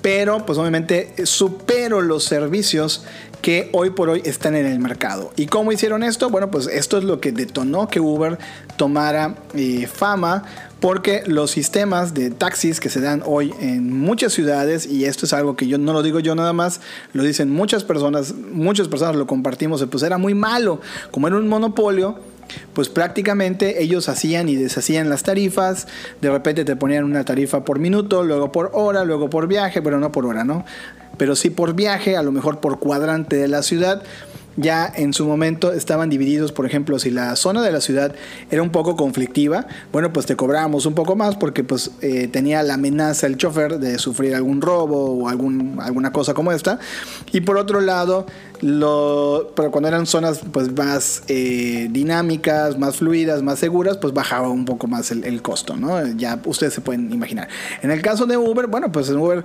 Pero 0.01 0.45
pues 0.45 0.59
obviamente 0.59 1.15
supero 1.25 2.01
los 2.03 2.25
servicios 2.25 3.05
que 3.43 3.69
hoy 3.73 3.91
por 3.91 4.09
hoy 4.09 4.23
están 4.25 4.55
en 4.55 4.67
el 4.67 4.79
mercado. 4.79 5.33
¿Y 5.37 5.47
cómo 5.47 5.73
hicieron 5.73 6.03
esto? 6.03 6.31
Bueno, 6.31 6.51
pues 6.51 6.69
esto 6.69 6.97
es 6.97 7.05
lo 7.05 7.21
que 7.21 7.33
detonó 7.33 7.89
que 7.89 8.01
Uber 8.01 8.39
tomara 8.77 9.35
eh, 9.55 9.87
fama 9.93 10.45
porque 10.81 11.23
los 11.27 11.51
sistemas 11.51 12.15
de 12.15 12.31
taxis 12.31 12.81
que 12.81 12.89
se 12.89 13.01
dan 13.01 13.23
hoy 13.25 13.53
en 13.61 13.97
muchas 13.97 14.33
ciudades, 14.33 14.87
y 14.87 15.05
esto 15.05 15.27
es 15.27 15.33
algo 15.33 15.55
que 15.55 15.69
yo 15.69 15.79
no 15.79 15.93
lo 15.93 16.03
digo 16.03 16.19
yo 16.19 16.35
nada 16.35 16.53
más, 16.53 16.81
lo 17.13 17.23
dicen 17.23 17.51
muchas 17.51 17.85
personas, 17.85 18.35
muchas 18.35 18.89
personas 18.89 19.15
lo 19.15 19.29
compartimos, 19.29 19.85
pues 19.89 20.03
era 20.03 20.19
muy 20.19 20.35
malo, 20.35 20.81
como 21.13 21.29
era 21.29 21.37
un 21.37 21.49
monopolio, 21.49 22.19
pues 22.73 22.89
prácticamente 22.89 23.83
ellos 23.83 24.09
hacían 24.09 24.49
y 24.49 24.57
deshacían 24.57 25.09
las 25.09 25.23
tarifas, 25.23 25.87
de 26.21 26.31
repente 26.31 26.65
te 26.65 26.75
ponían 26.75 27.05
una 27.05 27.25
tarifa 27.25 27.65
por 27.65 27.79
minuto, 27.79 28.25
luego 28.25 28.51
por 28.51 28.71
hora, 28.75 29.05
luego 29.05 29.31
por 29.31 29.47
viaje, 29.47 29.83
pero 29.83 30.01
no 30.01 30.11
por 30.11 30.27
hora, 30.27 30.43
¿no? 30.43 30.65
Pero 31.23 31.37
sí 31.37 31.50
por 31.50 31.75
viaje, 31.75 32.17
a 32.17 32.23
lo 32.25 32.33
mejor 32.33 32.59
por 32.59 32.81
cuadrante 32.81 33.37
de 33.37 33.47
la 33.47 33.62
ciudad 33.62 34.02
ya 34.57 34.93
en 34.95 35.12
su 35.12 35.25
momento 35.25 35.73
estaban 35.73 36.11
divididos, 36.11 36.50
por 36.50 36.67
ejemplo, 36.67 36.99
si 36.99 37.11
la 37.11 37.37
zona 37.37 37.62
de 37.62 37.73
la 37.73 37.81
ciudad 37.81 38.12
era 38.50 38.61
un 38.61 38.71
poco 38.71 38.97
conflictiva, 38.97 39.67
bueno, 39.93 40.12
pues 40.12 40.26
te 40.26 40.37
cobrábamos 40.37 40.85
un 40.85 40.95
poco 40.95 41.17
más 41.17 41.37
porque 41.37 41.64
pues 41.64 41.93
eh, 42.00 42.29
tenía 42.29 42.62
la 42.62 42.75
amenaza 42.75 43.29
el 43.29 43.37
chofer 43.37 43.79
de 43.79 43.99
sufrir 43.99 44.35
algún 44.35 44.61
robo 44.61 45.23
o 45.23 45.29
algún, 45.29 45.79
alguna 45.81 46.12
cosa 46.12 46.35
como 46.35 46.52
esta. 46.52 46.81
Y 47.33 47.43
por 47.43 47.57
otro 47.57 47.81
lado, 47.81 48.26
lo, 48.61 49.52
pero 49.55 49.71
cuando 49.71 49.88
eran 49.88 50.07
zonas 50.07 50.41
pues 50.52 50.73
más 50.73 51.23
eh, 51.29 51.88
dinámicas, 51.91 52.79
más 52.79 52.97
fluidas, 52.97 53.43
más 53.43 53.59
seguras, 53.59 53.97
pues 53.97 54.12
bajaba 54.12 54.49
un 54.49 54.64
poco 54.64 54.87
más 54.87 55.12
el, 55.12 55.25
el, 55.25 55.41
costo, 55.41 55.76
¿no? 55.76 56.07
Ya 56.17 56.41
ustedes 56.45 56.75
se 56.75 56.81
pueden 56.81 57.12
imaginar. 57.12 57.49
En 57.81 57.91
el 57.91 58.02
caso 58.02 58.26
de 58.26 58.37
Uber, 58.37 58.67
bueno, 58.67 58.93
pues 58.93 59.09
en 59.09 59.17
Uber 59.17 59.45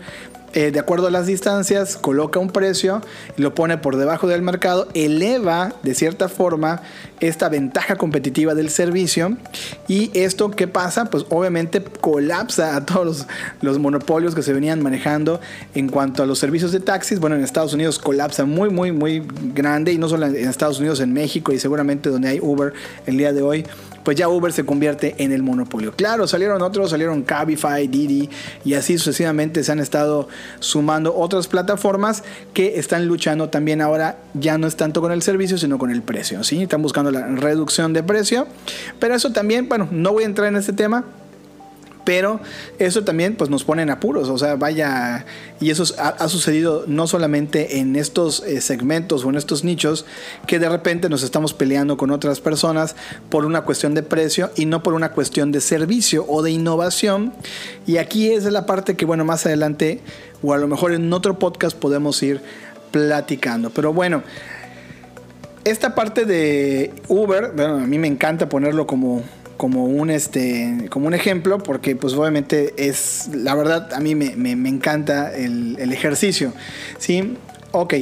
eh, 0.54 0.72
de 0.72 0.80
acuerdo 0.80 1.08
a 1.08 1.12
las 1.12 1.28
distancias, 1.28 1.98
coloca 1.98 2.40
un 2.40 2.50
precio, 2.50 3.02
lo 3.36 3.54
pone 3.54 3.78
por 3.78 3.98
debajo 3.98 4.28
del 4.28 4.42
mercado, 4.42 4.88
eleva 4.94 5.74
de 5.84 5.94
cierta 5.94 6.30
forma 6.30 6.82
esta 7.20 7.50
ventaja 7.50 7.96
competitiva 7.96 8.56
del 8.56 8.70
servicio. 8.70 9.38
Y 9.88 10.10
esto 10.18 10.52
qué 10.52 10.68
pasa 10.68 11.06
pues 11.06 11.26
obviamente 11.30 11.84
colapsa 11.84 12.76
a 12.76 12.86
todos 12.86 13.06
los, 13.06 13.28
los, 13.62 13.80
monopolios 13.80 14.36
que 14.36 14.42
se 14.42 14.54
venían 14.54 14.82
manejando 14.82 15.40
en 15.76 15.90
cuanto 15.90 16.24
a 16.24 16.26
los 16.26 16.40
servicios 16.40 16.72
de 16.72 16.80
taxis. 16.80 17.20
Bueno 17.20 17.36
en 17.36 17.44
Estados 17.44 17.74
Unidos 17.74 18.00
colapsa 18.00 18.46
muy 18.46 18.70
muy 18.70 18.92
muy 18.92 19.24
grande 19.54 19.92
y 19.92 19.98
no 19.98 20.10
solo 20.10 20.28
en 20.28 20.50
Estados 20.50 20.80
Unidos 20.80 21.00
en 21.00 21.14
México 21.14 21.52
y 21.52 21.60
seguramente 21.60 22.10
donde 22.10 22.30
hay 22.30 22.40
Uber 22.42 22.74
el 23.06 23.18
día 23.18 23.34
de 23.34 23.42
hoy 23.42 23.66
pues 24.08 24.16
ya 24.16 24.30
Uber 24.30 24.54
se 24.54 24.66
convierte 24.66 25.16
en 25.18 25.34
el 25.34 25.44
monopolio. 25.44 25.92
Claro, 25.92 26.28
salieron 26.28 26.62
otros, 26.62 26.92
salieron 26.92 27.24
Cabify, 27.24 27.90
Didi 27.90 28.30
y 28.64 28.76
así 28.76 28.98
sucesivamente 28.98 29.66
se 29.66 29.72
han 29.74 29.82
estado 29.82 30.30
sumando 30.62 31.14
otras 31.14 31.50
plataformas 31.50 32.24
que 32.54 32.80
están 32.80 33.06
luchando 33.06 33.50
también 33.50 33.82
ahora 33.82 34.20
ya 34.34 34.58
no 34.58 34.66
es 34.66 34.78
tanto 34.78 35.02
con 35.02 35.12
el 35.12 35.24
servicio, 35.24 35.58
sino 35.58 35.78
con 35.78 35.92
el 35.92 36.04
precio, 36.04 36.42
¿sí? 36.46 36.64
Están 36.64 36.82
buscando 36.82 37.12
la 37.12 37.28
reducción 37.28 37.92
de 37.92 38.02
precio, 38.02 38.48
pero 38.98 39.14
eso 39.14 39.34
también, 39.34 39.68
bueno, 39.68 39.90
no 39.92 40.14
voy 40.14 40.24
a 40.24 40.28
entrar 40.28 40.48
en 40.48 40.56
este 40.56 40.72
tema, 40.72 41.04
pero 42.08 42.40
eso 42.80 43.04
también 43.04 43.36
pues 43.36 43.50
nos 43.50 43.66
pone 43.66 43.82
en 43.82 43.90
apuros, 43.90 44.30
o 44.30 44.38
sea, 44.38 44.56
vaya, 44.56 45.26
y 45.60 45.72
eso 45.72 45.84
ha, 46.00 46.30
sucedido 46.30 46.86
no 46.88 47.06
solamente 47.06 47.80
en 47.80 47.98
estos 47.98 48.44
eh, 48.44 48.62
segmentos 48.62 49.26
o 49.26 49.30
en 49.30 49.36
estos 49.36 49.66
nichos, 49.66 50.06
que 50.48 50.58
de 50.58 50.70
repente 50.70 51.10
nos 51.10 51.22
estamos 51.22 51.54
peleando 51.54 51.98
con 51.98 52.12
otras 52.12 52.40
personas 52.40 52.96
por 53.28 53.44
una 53.44 53.64
cuestión 53.64 53.94
de 53.94 54.04
precio 54.04 54.52
y 54.56 54.68
no 54.68 54.84
por 54.84 54.94
una 54.94 55.12
cuestión 55.12 55.52
de 55.52 55.60
servicio 55.60 56.24
o 56.30 56.42
de 56.44 56.52
innovación. 56.52 57.34
Y 57.86 57.98
aquí 57.98 58.32
es 58.32 58.46
la 58.46 58.66
parte 58.66 58.96
que, 58.96 59.04
bueno, 59.04 59.26
más 59.26 59.46
adelante 59.46 60.00
o 60.42 60.54
a 60.54 60.58
lo 60.58 60.70
mejor 60.70 60.94
en 60.94 61.12
otro 61.12 61.38
podcast 61.38 61.76
podemos 61.76 62.24
ir 62.24 62.40
platicando. 62.92 63.70
Pero 63.72 63.92
bueno, 63.92 64.24
esta 65.66 65.94
parte 65.94 66.24
de 66.24 66.94
Uber, 67.10 67.52
bueno, 67.54 67.74
a 67.76 67.86
mí 67.86 68.00
me 68.00 68.08
encanta 68.08 68.48
ponerlo 68.48 68.88
como 68.88 69.24
como 69.58 69.86
un, 69.86 70.10
este, 70.10 70.88
como 70.90 71.08
un 71.08 71.14
ejemplo, 71.14 71.58
porque 71.58 71.96
pues 71.96 72.14
obviamente 72.14 72.74
es, 72.78 73.30
la 73.34 73.56
verdad, 73.56 73.94
a 73.94 74.00
mí 74.00 74.16
me, 74.16 74.52
encanta 74.70 75.36
el, 75.36 75.92
ejercicio. 75.92 76.54
¿sí? 77.00 77.36
Ok. 77.72 77.96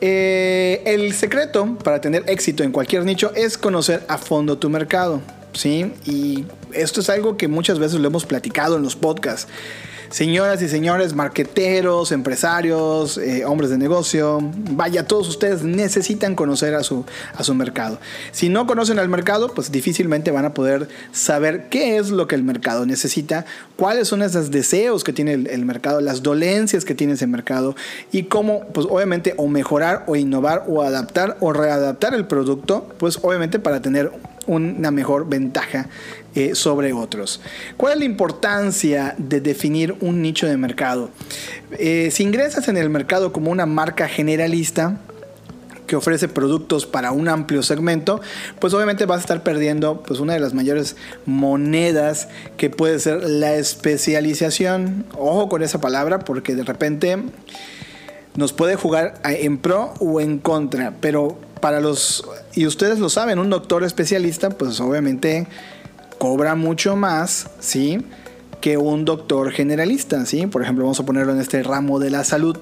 Eh, 0.00 0.82
el 0.86 1.12
secreto 1.14 1.78
para 1.82 2.00
tener 2.00 2.24
éxito 2.26 2.62
en 2.62 2.72
cualquier 2.72 3.04
nicho 3.04 3.32
es 3.34 3.58
conocer 3.58 4.02
a 4.08 4.18
fondo 4.18 4.58
tu 4.58 4.70
mercado. 4.70 5.20
¿sí? 5.52 5.92
Y 6.04 6.44
esto 6.72 7.00
es 7.00 7.10
algo 7.10 7.36
que 7.36 7.48
muchas 7.48 7.78
veces 7.78 8.00
lo 8.00 8.08
hemos 8.08 8.24
platicado 8.24 8.76
en 8.76 8.82
los 8.82 8.96
podcasts. 8.96 9.48
Señoras 10.14 10.62
y 10.62 10.68
señores, 10.68 11.12
marqueteros, 11.12 12.12
empresarios, 12.12 13.18
eh, 13.18 13.44
hombres 13.44 13.70
de 13.70 13.78
negocio, 13.78 14.38
vaya, 14.70 15.08
todos 15.08 15.26
ustedes 15.26 15.64
necesitan 15.64 16.36
conocer 16.36 16.76
a 16.76 16.84
su, 16.84 17.04
a 17.34 17.42
su 17.42 17.52
mercado. 17.56 17.98
Si 18.30 18.48
no 18.48 18.68
conocen 18.68 19.00
al 19.00 19.08
mercado, 19.08 19.52
pues 19.52 19.72
difícilmente 19.72 20.30
van 20.30 20.44
a 20.44 20.54
poder 20.54 20.88
saber 21.10 21.68
qué 21.68 21.96
es 21.96 22.10
lo 22.10 22.28
que 22.28 22.36
el 22.36 22.44
mercado 22.44 22.86
necesita, 22.86 23.44
cuáles 23.74 24.06
son 24.06 24.22
esos 24.22 24.52
deseos 24.52 25.02
que 25.02 25.12
tiene 25.12 25.32
el, 25.32 25.48
el 25.48 25.64
mercado, 25.64 26.00
las 26.00 26.22
dolencias 26.22 26.84
que 26.84 26.94
tiene 26.94 27.14
ese 27.14 27.26
mercado 27.26 27.74
y 28.12 28.22
cómo, 28.22 28.68
pues 28.68 28.86
obviamente, 28.88 29.34
o 29.36 29.48
mejorar 29.48 30.04
o 30.06 30.14
innovar 30.14 30.62
o 30.68 30.82
adaptar 30.82 31.38
o 31.40 31.52
readaptar 31.52 32.14
el 32.14 32.24
producto, 32.24 32.86
pues 32.98 33.18
obviamente 33.20 33.58
para 33.58 33.82
tener 33.82 34.12
una 34.46 34.90
mejor 34.90 35.28
ventaja 35.28 35.88
eh, 36.34 36.54
sobre 36.54 36.92
otros. 36.92 37.40
¿Cuál 37.76 37.94
es 37.94 37.98
la 38.00 38.04
importancia 38.04 39.14
de 39.18 39.40
definir 39.40 39.96
un 40.00 40.22
nicho 40.22 40.46
de 40.46 40.56
mercado? 40.56 41.10
Eh, 41.72 42.10
si 42.10 42.22
ingresas 42.22 42.68
en 42.68 42.76
el 42.76 42.90
mercado 42.90 43.32
como 43.32 43.50
una 43.50 43.66
marca 43.66 44.08
generalista, 44.08 44.98
que 45.86 45.96
ofrece 45.96 46.28
productos 46.28 46.86
para 46.86 47.12
un 47.12 47.28
amplio 47.28 47.62
segmento, 47.62 48.20
pues 48.58 48.72
obviamente 48.74 49.06
vas 49.06 49.18
a 49.18 49.20
estar 49.20 49.42
perdiendo 49.42 50.02
pues 50.02 50.20
una 50.20 50.32
de 50.32 50.40
las 50.40 50.54
mayores 50.54 50.96
monedas 51.26 52.28
que 52.56 52.70
puede 52.70 52.98
ser 52.98 53.28
la 53.28 53.54
especialización. 53.54 55.04
Ojo 55.18 55.48
con 55.48 55.62
esa 55.62 55.80
palabra 55.80 56.20
porque 56.20 56.54
de 56.54 56.64
repente 56.64 57.18
nos 58.36 58.52
puede 58.52 58.76
jugar 58.76 59.20
en 59.24 59.58
pro 59.58 59.94
o 60.00 60.20
en 60.20 60.38
contra, 60.38 60.94
pero 61.00 61.38
para 61.64 61.80
los 61.80 62.22
y 62.54 62.66
ustedes 62.66 62.98
lo 62.98 63.08
saben, 63.08 63.38
un 63.38 63.48
doctor 63.48 63.84
especialista 63.84 64.50
pues 64.50 64.80
obviamente 64.80 65.46
cobra 66.18 66.56
mucho 66.56 66.94
más, 66.94 67.48
¿sí? 67.58 68.04
Que 68.60 68.76
un 68.76 69.06
doctor 69.06 69.50
generalista, 69.50 70.26
¿sí? 70.26 70.46
Por 70.46 70.60
ejemplo, 70.60 70.84
vamos 70.84 71.00
a 71.00 71.06
ponerlo 71.06 71.32
en 71.32 71.40
este 71.40 71.62
ramo 71.62 71.98
de 71.98 72.10
la 72.10 72.22
salud. 72.22 72.58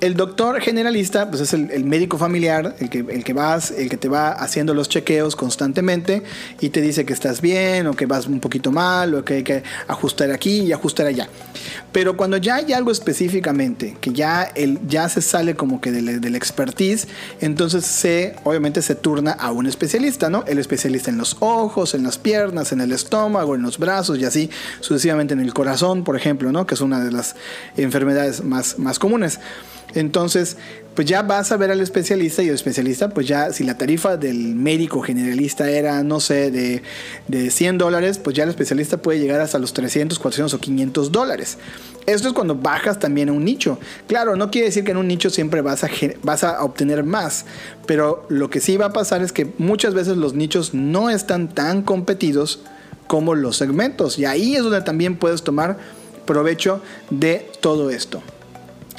El 0.00 0.14
doctor 0.14 0.60
generalista, 0.60 1.28
pues 1.28 1.42
es 1.42 1.52
el, 1.52 1.84
médico 1.84 2.18
familiar, 2.18 2.76
el 2.78 2.88
que, 2.88 2.98
el 2.98 3.24
que 3.24 3.32
vas, 3.32 3.72
el 3.72 3.88
que 3.88 3.96
te 3.96 4.08
va 4.08 4.30
haciendo 4.30 4.72
los 4.72 4.88
chequeos 4.88 5.34
constantemente 5.34 6.22
y 6.60 6.68
te 6.68 6.80
dice 6.80 7.04
que 7.04 7.12
estás 7.12 7.40
bien 7.40 7.86
o 7.88 7.94
que 7.94 8.06
vas 8.06 8.26
un 8.26 8.38
poquito 8.38 8.70
mal 8.70 9.14
o 9.14 9.24
que 9.24 9.34
hay 9.34 9.42
que 9.42 9.62
ajustar 9.88 10.30
aquí 10.30 10.60
y 10.60 10.72
ajustar 10.72 11.06
allá. 11.06 11.28
Pero 11.90 12.16
cuando 12.16 12.36
ya 12.36 12.56
hay 12.56 12.72
algo 12.72 12.92
específicamente, 12.92 13.96
que 14.00 14.12
ya, 14.12 14.42
el, 14.42 14.78
ya 14.86 15.08
se 15.08 15.20
sale 15.20 15.56
como 15.56 15.80
que 15.80 15.90
del, 15.90 16.20
del 16.20 16.36
expertise, 16.36 17.08
entonces 17.40 17.84
se, 17.84 18.36
obviamente 18.44 18.82
se 18.82 18.94
turna 18.94 19.32
a 19.32 19.50
un 19.50 19.66
especialista, 19.66 20.30
¿no? 20.30 20.44
El 20.46 20.58
especialista 20.58 21.10
en 21.10 21.18
los 21.18 21.36
ojos, 21.40 21.94
en 21.94 22.04
las 22.04 22.18
piernas, 22.18 22.70
en 22.72 22.80
el 22.80 22.92
estómago, 22.92 23.54
en 23.54 23.62
los 23.62 23.78
brazos 23.78 24.18
y 24.18 24.24
así 24.24 24.50
sucesivamente 24.80 25.34
en 25.34 25.40
el 25.40 25.52
corazón, 25.54 26.04
por 26.04 26.16
ejemplo, 26.16 26.52
¿no? 26.52 26.66
Que 26.66 26.74
es 26.74 26.80
una 26.80 27.00
de 27.00 27.10
las 27.10 27.34
enfermedades 27.76 28.44
más, 28.44 28.78
más 28.78 28.98
comunes. 28.98 29.40
Entonces, 29.94 30.56
pues 30.94 31.06
ya 31.06 31.22
vas 31.22 31.52
a 31.52 31.56
ver 31.56 31.70
al 31.70 31.80
especialista 31.80 32.42
y 32.42 32.48
el 32.48 32.54
especialista, 32.54 33.10
pues 33.10 33.28
ya 33.28 33.52
si 33.52 33.62
la 33.62 33.78
tarifa 33.78 34.16
del 34.16 34.56
médico 34.56 35.00
generalista 35.00 35.70
era, 35.70 36.02
no 36.02 36.18
sé, 36.18 36.50
de, 36.50 36.82
de 37.28 37.50
100 37.50 37.78
dólares, 37.78 38.18
pues 38.18 38.34
ya 38.34 38.42
el 38.42 38.50
especialista 38.50 38.96
puede 38.96 39.20
llegar 39.20 39.40
hasta 39.40 39.60
los 39.60 39.72
300, 39.72 40.18
400 40.18 40.54
o 40.54 40.58
500 40.58 41.12
dólares. 41.12 41.58
Esto 42.06 42.28
es 42.28 42.34
cuando 42.34 42.56
bajas 42.56 42.98
también 42.98 43.28
a 43.28 43.32
un 43.32 43.44
nicho. 43.44 43.78
Claro, 44.08 44.34
no 44.34 44.50
quiere 44.50 44.68
decir 44.68 44.82
que 44.82 44.90
en 44.90 44.96
un 44.96 45.06
nicho 45.06 45.30
siempre 45.30 45.60
vas 45.60 45.84
a, 45.84 45.90
vas 46.22 46.42
a 46.42 46.64
obtener 46.64 47.04
más, 47.04 47.44
pero 47.86 48.26
lo 48.28 48.50
que 48.50 48.60
sí 48.60 48.76
va 48.76 48.86
a 48.86 48.92
pasar 48.92 49.22
es 49.22 49.30
que 49.30 49.52
muchas 49.58 49.94
veces 49.94 50.16
los 50.16 50.34
nichos 50.34 50.74
no 50.74 51.10
están 51.10 51.48
tan 51.48 51.82
competidos 51.82 52.60
como 53.06 53.34
los 53.34 53.56
segmentos. 53.56 54.18
Y 54.18 54.24
ahí 54.24 54.56
es 54.56 54.62
donde 54.62 54.80
también 54.82 55.16
puedes 55.16 55.42
tomar 55.42 55.78
provecho 56.26 56.80
de 57.10 57.50
todo 57.60 57.90
esto. 57.90 58.22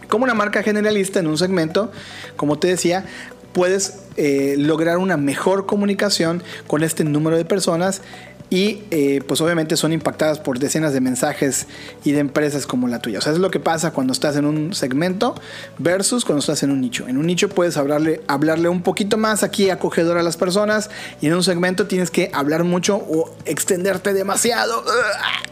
Como 0.10 0.26
una 0.26 0.34
marca 0.34 0.64
generalista 0.64 1.20
en 1.20 1.28
un 1.28 1.38
segmento, 1.38 1.92
como 2.36 2.60
te 2.60 2.68
decía, 2.68 3.06
puedes 3.54 4.00
eh, 4.18 4.56
lograr 4.58 4.98
una 4.98 5.18
mejor 5.18 5.66
comunicación 5.66 6.44
con 6.68 6.84
este 6.84 7.04
número 7.04 7.38
de 7.38 7.46
personas 7.46 8.02
y 8.50 8.82
eh, 8.90 9.22
pues 9.28 9.42
obviamente 9.42 9.78
son 9.78 9.94
impactadas 9.94 10.40
por 10.40 10.58
decenas 10.58 10.92
de 10.94 11.02
mensajes 11.02 11.68
y 12.04 12.14
de 12.14 12.20
empresas 12.20 12.66
como 12.66 12.88
la 12.88 13.00
tuya. 13.00 13.20
O 13.20 13.22
sea, 13.22 13.34
es 13.34 13.40
lo 13.40 13.52
que 13.52 13.60
pasa 13.60 13.92
cuando 13.92 14.12
estás 14.12 14.36
en 14.38 14.46
un 14.46 14.74
segmento 14.74 15.36
versus 15.78 16.26
cuando 16.26 16.40
estás 16.40 16.64
en 16.64 16.72
un 16.72 16.82
nicho. 16.82 17.08
En 17.08 17.18
un 17.18 17.28
nicho 17.28 17.50
puedes 17.50 17.78
hablarle, 17.78 18.22
hablarle 18.28 18.70
un 18.70 18.82
poquito 18.82 19.18
más 19.18 19.44
aquí 19.44 19.70
acogedor 19.70 20.18
a 20.18 20.24
las 20.24 20.36
personas 20.36 20.90
y 21.22 21.28
en 21.28 21.36
un 21.36 21.44
segmento 21.44 21.86
tienes 21.86 22.10
que 22.10 22.32
hablar 22.34 22.64
mucho 22.64 22.96
o 22.98 23.32
extenderte 23.46 24.14
demasiado 24.14 24.84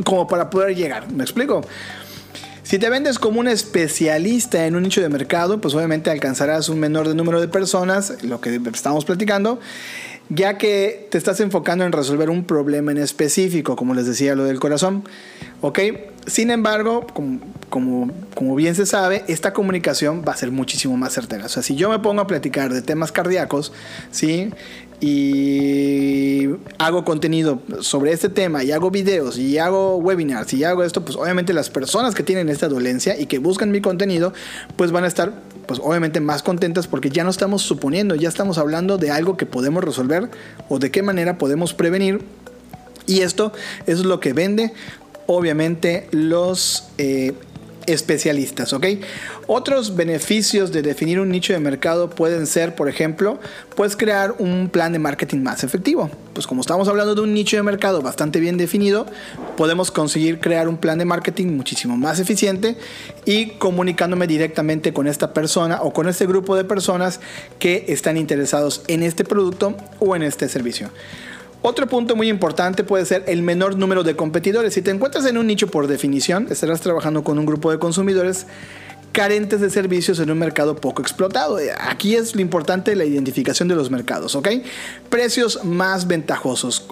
como 0.04 0.28
para 0.28 0.50
poder 0.50 0.76
llegar. 0.76 1.12
¿Me 1.12 1.24
explico? 1.24 1.62
Si 2.68 2.80
te 2.80 2.90
vendes 2.90 3.18
como 3.18 3.40
un 3.40 3.48
especialista 3.48 4.66
en 4.66 4.76
un 4.76 4.84
nicho 4.84 5.00
de 5.00 5.08
mercado, 5.08 5.62
pues 5.62 5.74
obviamente 5.74 6.10
alcanzarás 6.10 6.68
un 6.68 6.82
menor 6.82 7.16
número 7.16 7.40
de 7.40 7.48
personas, 7.48 8.22
lo 8.24 8.42
que 8.42 8.60
estamos 8.74 9.06
platicando, 9.06 9.62
ya 10.28 10.58
que 10.58 11.08
te 11.10 11.18
estás 11.18 11.40
enfocando 11.40 11.86
en 11.86 11.94
resolver 11.94 12.30
un 12.30 12.44
problema 12.44 12.92
en 12.92 12.98
específico, 12.98 13.78
como 13.78 13.94
les 13.94 14.06
decía 14.06 14.36
lo 14.36 14.44
del 14.44 14.60
corazón. 14.60 15.06
¿Ok? 15.62 15.80
Sin 16.26 16.52
embargo, 16.52 17.08
como, 17.14 18.12
como, 18.36 18.56
bien 18.56 18.76
se 18.76 18.86
sabe, 18.86 19.24
esta 19.30 19.54
comunicación 19.54 20.26
va 20.28 20.34
a 20.34 20.38
ser 20.38 20.52
muchísimo 20.52 20.98
más 20.98 21.14
certera. 21.14 21.46
O 21.46 21.50
sea, 21.50 21.64
si 21.64 21.76
yo 21.76 21.90
me 21.90 22.00
pongo 22.00 22.22
a 22.22 22.28
platicar 22.28 22.74
de 22.74 22.82
temas 22.82 23.14
cardíacos, 23.14 23.72
¿sí? 24.12 24.50
Y 25.00 26.48
hago 26.80 27.06
contenido 27.06 27.62
sobre 27.82 28.12
este 28.12 28.30
tema 28.30 28.64
y 28.64 28.72
hago 28.72 28.90
videos 28.90 29.38
y 29.38 29.58
hago 29.60 29.98
webinars 29.98 30.54
y 30.54 30.64
hago 30.64 30.84
esto, 30.84 31.06
pues 31.06 31.16
obviamente 31.16 31.54
las 31.54 31.70
personas 31.70 32.16
que 32.16 32.24
tienen 32.24 32.50
esta 32.50 32.68
dolencia 32.68 33.20
y 33.20 33.28
que 33.28 33.40
buscan 33.40 33.70
mi 33.72 33.82
contenido, 33.82 34.34
pues 34.76 34.92
van 34.92 35.04
a 35.04 35.08
estar 35.08 35.34
pues 35.68 35.80
obviamente 35.84 36.20
más 36.20 36.42
contentas 36.42 36.88
porque 36.88 37.10
ya 37.10 37.24
no 37.24 37.30
estamos 37.30 37.62
suponiendo, 37.62 38.16
ya 38.16 38.30
estamos 38.30 38.58
hablando 38.58 38.98
de 38.98 39.12
algo 39.12 39.38
que 39.38 39.46
podemos 39.46 39.84
resolver 39.84 40.30
o 40.70 40.80
de 40.80 40.90
qué 40.90 41.04
manera 41.04 41.38
podemos 41.38 41.74
prevenir. 41.74 42.22
Y 43.06 43.22
esto 43.22 43.54
es 43.86 44.00
lo 44.00 44.20
que 44.20 44.34
vende 44.34 44.74
obviamente 45.28 46.08
los 46.12 46.90
eh, 46.98 47.34
especialistas, 47.88 48.74
¿ok? 48.74 48.86
Otros 49.48 49.96
beneficios 49.96 50.72
de 50.72 50.82
definir 50.82 51.20
un 51.20 51.30
nicho 51.30 51.54
de 51.54 51.60
mercado 51.60 52.10
pueden 52.10 52.46
ser, 52.46 52.76
por 52.76 52.90
ejemplo, 52.90 53.40
pues 53.76 53.96
crear 53.96 54.36
un 54.38 54.70
plan 54.70 54.92
de 54.92 55.00
marketing 55.00 55.40
más 55.40 55.64
efectivo. 55.64 56.12
Pues 56.34 56.46
como 56.46 56.62
estamos 56.62 56.88
hablando 56.88 57.16
de 57.16 57.22
un 57.22 57.34
nicho 57.34 57.58
de 57.58 57.64
mercado 57.64 58.02
bastante 58.02 58.40
bien 58.40 58.58
definido, 58.58 59.08
podemos 59.56 59.90
conseguir 59.90 60.40
crear 60.40 60.68
un 60.68 60.78
plan 60.78 61.00
de 61.00 61.06
marketing 61.06 61.48
muchísimo 61.48 61.98
más 61.98 62.20
eficiente 62.20 62.78
y 63.26 63.52
comunicándome 63.52 64.28
directamente 64.28 64.94
con 64.94 65.08
esta 65.08 65.34
persona 65.34 65.82
o 65.82 65.94
con 65.94 66.08
este 66.08 66.28
grupo 66.28 66.56
de 66.56 66.66
personas 66.66 67.20
que 67.58 67.86
están 67.88 68.18
interesados 68.18 68.84
en 68.88 69.02
este 69.02 69.24
producto 69.24 69.76
o 70.00 70.16
en 70.16 70.24
este 70.24 70.50
servicio. 70.50 70.90
Otro 71.70 71.86
punto 71.86 72.16
muy 72.16 72.30
importante 72.30 72.86
puede 72.86 73.04
ser 73.04 73.26
el 73.28 73.42
menor 73.42 73.76
número 73.76 74.02
de 74.02 74.16
competidores. 74.16 74.74
Si 74.74 74.82
te 74.82 74.90
encuentras 74.90 75.26
en 75.26 75.38
un 75.38 75.48
nicho 75.48 75.68
por 75.68 75.88
definición, 75.88 76.48
estarás 76.50 76.80
trabajando 76.80 77.26
con 77.26 77.38
un 77.38 77.46
grupo 77.46 77.70
de 77.72 77.78
consumidores 77.78 78.46
carentes 79.12 79.60
de 79.60 79.70
servicios 79.70 80.22
en 80.22 80.32
un 80.32 80.38
mercado 80.38 80.78
poco 80.78 81.02
explotado. 81.02 81.58
Aquí 81.82 82.16
es 82.16 82.36
lo 82.36 82.42
importante 82.42 82.96
la 82.96 83.04
identificación 83.04 83.68
de 83.68 83.76
los 83.76 83.92
mercados, 83.92 84.34
¿ok? 84.36 84.48
Precios 85.10 85.66
más 85.66 86.08
ventajosos. 86.08 86.88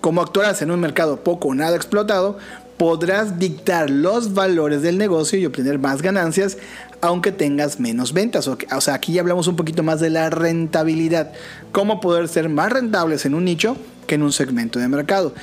Como 0.00 0.22
actuarás 0.22 0.62
en 0.62 0.70
un 0.70 0.78
mercado 0.78 1.24
poco 1.24 1.48
o 1.48 1.54
nada 1.56 1.74
explotado, 1.74 2.38
podrás 2.76 3.40
dictar 3.40 3.90
los 3.90 4.32
valores 4.32 4.80
del 4.82 4.96
negocio 4.96 5.40
y 5.40 5.46
obtener 5.46 5.80
más 5.80 6.02
ganancias 6.02 6.56
aunque 7.00 7.32
tengas 7.32 7.80
menos 7.80 8.12
ventas. 8.12 8.46
O 8.46 8.80
sea, 8.80 8.94
aquí 8.94 9.14
ya 9.14 9.22
hablamos 9.22 9.48
un 9.48 9.56
poquito 9.56 9.82
más 9.82 9.98
de 9.98 10.10
la 10.10 10.30
rentabilidad. 10.30 11.32
Cómo 11.72 12.00
poder 12.00 12.28
ser 12.28 12.48
más 12.48 12.70
rentables 12.70 13.26
en 13.26 13.34
un 13.34 13.44
nicho 13.44 13.76
en 14.14 14.22
un 14.22 14.32
segmento 14.32 14.78
de 14.78 14.88
mercado. 14.88 15.34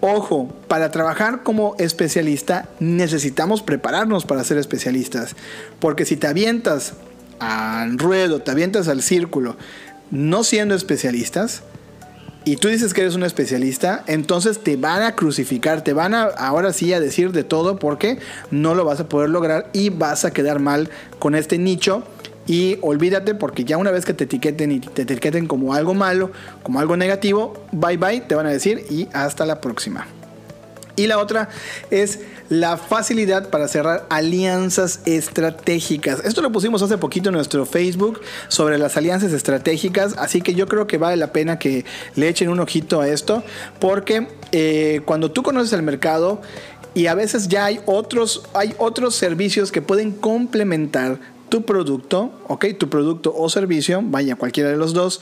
Ojo, 0.00 0.54
para 0.68 0.90
trabajar 0.90 1.42
como 1.42 1.74
especialista 1.78 2.68
necesitamos 2.80 3.62
prepararnos 3.62 4.26
para 4.26 4.44
ser 4.44 4.58
especialistas. 4.58 5.34
Porque 5.80 6.04
si 6.04 6.16
te 6.16 6.26
avientas 6.26 6.94
al 7.38 7.98
ruedo, 7.98 8.40
te 8.40 8.50
avientas 8.50 8.88
al 8.88 9.02
círculo, 9.02 9.56
no 10.10 10.44
siendo 10.44 10.74
especialistas, 10.74 11.62
y 12.46 12.58
tú 12.58 12.68
dices 12.68 12.94
que 12.94 13.00
eres 13.00 13.16
un 13.16 13.24
especialista, 13.24 14.04
entonces 14.06 14.62
te 14.62 14.76
van 14.76 15.02
a 15.02 15.16
crucificar, 15.16 15.82
te 15.82 15.92
van 15.92 16.14
a 16.14 16.26
ahora 16.26 16.72
sí 16.72 16.92
a 16.92 17.00
decir 17.00 17.32
de 17.32 17.42
todo 17.42 17.76
porque 17.76 18.20
no 18.52 18.76
lo 18.76 18.84
vas 18.84 19.00
a 19.00 19.08
poder 19.08 19.30
lograr 19.30 19.68
y 19.72 19.90
vas 19.90 20.24
a 20.24 20.30
quedar 20.30 20.60
mal 20.60 20.88
con 21.18 21.34
este 21.34 21.58
nicho 21.58 22.04
y 22.46 22.78
olvídate 22.82 23.34
porque 23.34 23.64
ya 23.64 23.76
una 23.76 23.90
vez 23.90 24.04
que 24.04 24.14
te 24.14 24.24
etiqueten 24.24 24.72
y 24.72 24.80
te 24.80 25.02
etiqueten 25.02 25.46
como 25.46 25.74
algo 25.74 25.94
malo, 25.94 26.30
como 26.62 26.80
algo 26.80 26.96
negativo, 26.96 27.54
bye 27.72 27.96
bye, 27.96 28.20
te 28.20 28.34
van 28.34 28.46
a 28.46 28.50
decir 28.50 28.84
y 28.90 29.08
hasta 29.12 29.46
la 29.46 29.60
próxima. 29.60 30.06
Y 30.96 31.08
la 31.08 31.18
otra 31.18 31.50
es 31.90 32.20
la 32.48 32.78
facilidad 32.78 33.50
para 33.50 33.68
cerrar 33.68 34.06
alianzas 34.08 35.00
estratégicas. 35.04 36.24
Esto 36.24 36.40
lo 36.40 36.50
pusimos 36.50 36.80
hace 36.80 36.96
poquito 36.96 37.28
en 37.28 37.34
nuestro 37.34 37.66
Facebook 37.66 38.20
sobre 38.48 38.78
las 38.78 38.96
alianzas 38.96 39.32
estratégicas, 39.32 40.14
así 40.16 40.40
que 40.40 40.54
yo 40.54 40.66
creo 40.66 40.86
que 40.86 40.96
vale 40.96 41.18
la 41.18 41.32
pena 41.32 41.58
que 41.58 41.84
le 42.14 42.28
echen 42.28 42.48
un 42.48 42.60
ojito 42.60 43.02
a 43.02 43.08
esto, 43.08 43.44
porque 43.78 44.26
eh, 44.52 45.02
cuando 45.04 45.30
tú 45.30 45.42
conoces 45.42 45.74
el 45.74 45.82
mercado 45.82 46.40
y 46.94 47.08
a 47.08 47.14
veces 47.14 47.48
ya 47.48 47.66
hay 47.66 47.80
otros, 47.84 48.44
hay 48.54 48.74
otros 48.78 49.14
servicios 49.16 49.70
que 49.70 49.82
pueden 49.82 50.12
complementar 50.12 51.18
tu 51.48 51.64
producto, 51.64 52.32
ok, 52.48 52.66
tu 52.78 52.88
producto 52.88 53.34
o 53.36 53.48
servicio, 53.48 54.00
vaya 54.02 54.36
cualquiera 54.36 54.70
de 54.70 54.76
los 54.76 54.92
dos, 54.92 55.20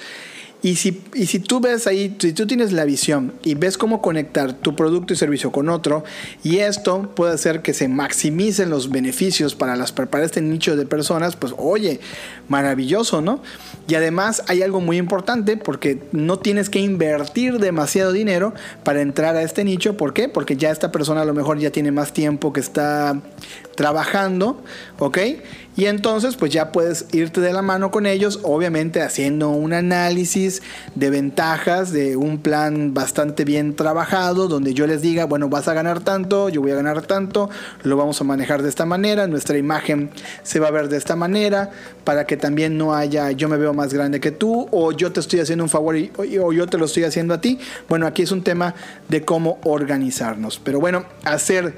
y 0.64 0.76
si, 0.76 1.02
y 1.12 1.26
si 1.26 1.40
tú 1.40 1.60
ves 1.60 1.87
ahí, 1.87 2.16
si 2.18 2.32
tú 2.32 2.46
tienes 2.46 2.72
la 2.72 2.87
visión 2.87 3.34
y 3.42 3.54
ves 3.54 3.76
cómo 3.76 4.00
conectar 4.00 4.54
tu 4.54 4.74
producto 4.74 5.12
y 5.12 5.16
servicio 5.16 5.52
con 5.52 5.68
otro, 5.68 6.04
y 6.42 6.56
esto 6.56 7.10
puede 7.14 7.34
hacer 7.34 7.60
que 7.60 7.74
se 7.74 7.87
maximicen 7.87 8.70
los 8.70 8.90
beneficios 8.90 9.54
para, 9.54 9.76
las, 9.76 9.92
para 9.92 10.24
este 10.24 10.40
nicho 10.40 10.74
de 10.74 10.87
personas, 10.87 11.37
pues 11.37 11.52
oye, 11.58 12.00
maravilloso, 12.48 13.20
¿no? 13.20 13.42
Y 13.88 13.94
además 13.94 14.42
hay 14.46 14.62
algo 14.62 14.80
muy 14.80 14.96
importante 14.96 15.58
porque 15.58 16.02
no 16.12 16.38
tienes 16.38 16.70
que 16.70 16.78
invertir 16.78 17.58
demasiado 17.58 18.12
dinero 18.12 18.54
para 18.84 19.02
entrar 19.02 19.37
a 19.37 19.42
este 19.42 19.64
nicho. 19.64 19.98
¿Por 19.98 20.14
qué? 20.14 20.30
Porque 20.30 20.56
ya 20.56 20.70
esta 20.70 20.90
persona 20.90 21.20
a 21.20 21.24
lo 21.26 21.34
mejor 21.34 21.58
ya 21.58 21.72
tiene 21.72 21.92
más 21.92 22.14
tiempo 22.14 22.54
que 22.54 22.60
está 22.60 23.20
trabajando, 23.76 24.62
¿ok? 24.98 25.18
Y 25.76 25.87
entonces 25.87 26.37
pues 26.37 26.52
ya 26.52 26.70
puedes 26.70 27.06
irte 27.12 27.40
de 27.40 27.52
la 27.52 27.60
mano 27.60 27.90
con 27.90 28.06
ellos, 28.06 28.40
obviamente 28.44 29.02
haciendo 29.02 29.50
un 29.50 29.72
análisis 29.72 30.62
de 30.94 31.10
ventajas 31.10 31.92
de 31.92 32.16
un 32.16 32.38
plan 32.38 32.94
bastante 32.94 33.44
bien 33.44 33.74
trabajado, 33.74 34.46
donde 34.46 34.72
yo 34.72 34.87
les 34.87 35.02
diga, 35.02 35.24
bueno, 35.24 35.48
vas 35.48 35.66
a 35.66 35.74
ganar 35.74 36.00
tanto, 36.00 36.48
yo 36.48 36.60
voy 36.60 36.70
a 36.70 36.76
ganar 36.76 37.02
tanto, 37.02 37.50
lo 37.82 37.96
vamos 37.96 38.20
a 38.20 38.24
manejar 38.24 38.62
de 38.62 38.68
esta 38.68 38.87
manera, 38.87 39.26
nuestra 39.26 39.58
imagen 39.58 40.10
se 40.44 40.60
va 40.60 40.68
a 40.68 40.70
ver 40.70 40.88
de 40.88 40.96
esta 40.96 41.16
manera, 41.16 41.70
para 42.04 42.24
que 42.24 42.37
también 42.37 42.78
no 42.78 42.94
haya 42.94 43.32
yo 43.32 43.48
me 43.48 43.56
veo 43.56 43.74
más 43.74 43.92
grande 43.92 44.20
que 44.20 44.30
tú, 44.30 44.68
o 44.70 44.92
yo 44.92 45.10
te 45.12 45.18
estoy 45.18 45.40
haciendo 45.40 45.64
un 45.64 45.70
favor 45.70 45.96
o 46.16 46.52
yo 46.52 46.66
te 46.66 46.78
lo 46.78 46.84
estoy 46.84 47.04
haciendo 47.04 47.34
a 47.34 47.40
ti. 47.40 47.58
Bueno, 47.88 48.06
aquí 48.06 48.22
es 48.22 48.32
un 48.32 48.42
tema 48.42 48.74
de 49.08 49.24
cómo 49.24 49.58
organizarnos. 49.64 50.60
Pero 50.62 50.80
bueno, 50.80 51.04
hacer 51.24 51.74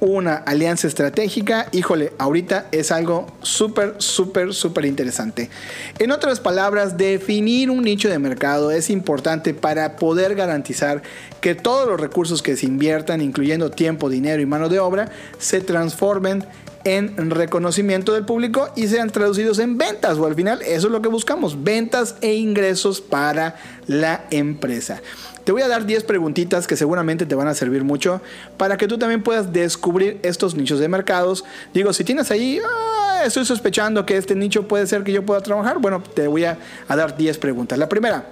una 0.00 0.36
alianza 0.36 0.88
estratégica, 0.88 1.68
híjole, 1.72 2.12
ahorita 2.18 2.66
es 2.72 2.90
algo 2.90 3.26
súper, 3.42 3.94
súper, 3.98 4.54
súper 4.54 4.86
interesante. 4.86 5.50
En 5.98 6.10
otras 6.10 6.40
palabras, 6.40 6.96
definir 6.96 7.70
un 7.70 7.82
nicho 7.82 8.08
de 8.08 8.18
mercado 8.18 8.70
es 8.70 8.90
importante 8.90 9.52
para 9.52 9.96
poder 9.96 10.34
garantizar 10.34 11.02
que 11.40 11.54
todos 11.54 11.86
los 11.86 12.00
recursos 12.00 12.42
que 12.42 12.56
se 12.56 12.66
inviertan, 12.66 13.20
incluyendo 13.20 13.70
tiempo, 13.70 14.08
dinero 14.08 14.40
y 14.40 14.46
mano 14.46 14.68
de 14.68 14.78
obra, 14.78 15.10
se 15.38 15.60
transformen 15.60 16.46
en 16.84 17.30
reconocimiento 17.30 18.14
del 18.14 18.24
público 18.24 18.70
y 18.74 18.86
sean 18.88 19.10
traducidos 19.10 19.58
en 19.58 19.76
ventas 19.76 20.16
o 20.16 20.26
al 20.26 20.34
final 20.34 20.62
eso 20.62 20.86
es 20.86 20.92
lo 20.92 21.02
que 21.02 21.08
buscamos, 21.08 21.62
ventas 21.62 22.16
e 22.22 22.34
ingresos 22.34 23.02
para 23.02 23.56
la 23.86 24.24
empresa. 24.30 25.02
Te 25.44 25.52
voy 25.52 25.62
a 25.62 25.68
dar 25.68 25.86
10 25.86 26.04
preguntitas 26.04 26.66
que 26.66 26.76
seguramente 26.76 27.26
te 27.26 27.34
van 27.34 27.48
a 27.48 27.54
servir 27.54 27.84
mucho 27.84 28.20
para 28.56 28.76
que 28.76 28.86
tú 28.86 28.98
también 28.98 29.22
puedas 29.22 29.52
descubrir 29.52 30.18
estos 30.22 30.54
nichos 30.54 30.78
de 30.78 30.88
mercados. 30.88 31.44
Digo, 31.72 31.92
si 31.92 32.04
tienes 32.04 32.30
ahí, 32.30 32.60
ah, 32.64 33.22
estoy 33.24 33.44
sospechando 33.44 34.04
que 34.04 34.16
este 34.16 34.34
nicho 34.34 34.68
puede 34.68 34.86
ser 34.86 35.02
que 35.02 35.12
yo 35.12 35.24
pueda 35.24 35.40
trabajar, 35.40 35.78
bueno, 35.78 36.02
te 36.02 36.26
voy 36.26 36.44
a, 36.44 36.58
a 36.88 36.96
dar 36.96 37.16
10 37.16 37.38
preguntas. 37.38 37.78
La 37.78 37.88
primera, 37.88 38.24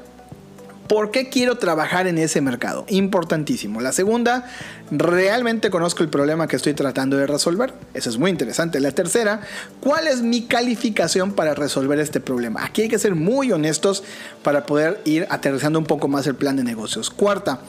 ¿Por 0.88 1.11
qué 1.11 1.29
quiero 1.29 1.59
trabajar 1.59 2.07
en 2.07 2.16
ese 2.16 2.40
mercado? 2.40 2.87
Importantísimo. 2.88 3.83
La 3.83 3.92
segunda, 3.92 4.46
¿realmente 4.90 5.68
conozco 5.68 6.03
el 6.03 6.09
problema 6.09 6.48
que 6.48 6.57
estoy 6.57 6.72
tratando 6.72 7.18
de 7.18 7.27
resolver? 7.27 7.74
Eso 7.92 8.09
es 8.09 8.16
muy 8.16 8.31
interesante. 8.31 8.81
La 8.81 8.92
tercera, 8.92 9.42
¿cuál 9.81 10.07
es 10.07 10.22
mi 10.22 10.46
calificación 10.46 11.33
para 11.33 11.53
resolver 11.53 11.98
este 11.98 12.20
problema? 12.20 12.64
Aquí 12.64 12.83
hay 12.83 12.88
que 12.88 12.98
ser 12.98 13.14
muy 13.14 13.53
honestos 13.53 14.03
para 14.42 14.64
poder 14.64 15.03
ir 15.05 15.27
aterrizando 15.29 15.79
un 15.79 15.85
poco 15.85 16.09
más 16.09 16.27
el 16.27 16.37
plan 16.37 16.57
de 16.57 16.64
negocios. 16.64 17.11
Cuarta, 17.11 17.61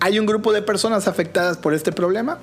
¿hay 0.00 0.18
un 0.18 0.26
grupo 0.26 0.52
de 0.52 0.60
personas 0.60 1.06
afectadas 1.06 1.58
por 1.58 1.72
este 1.72 1.92
problema? 1.92 2.40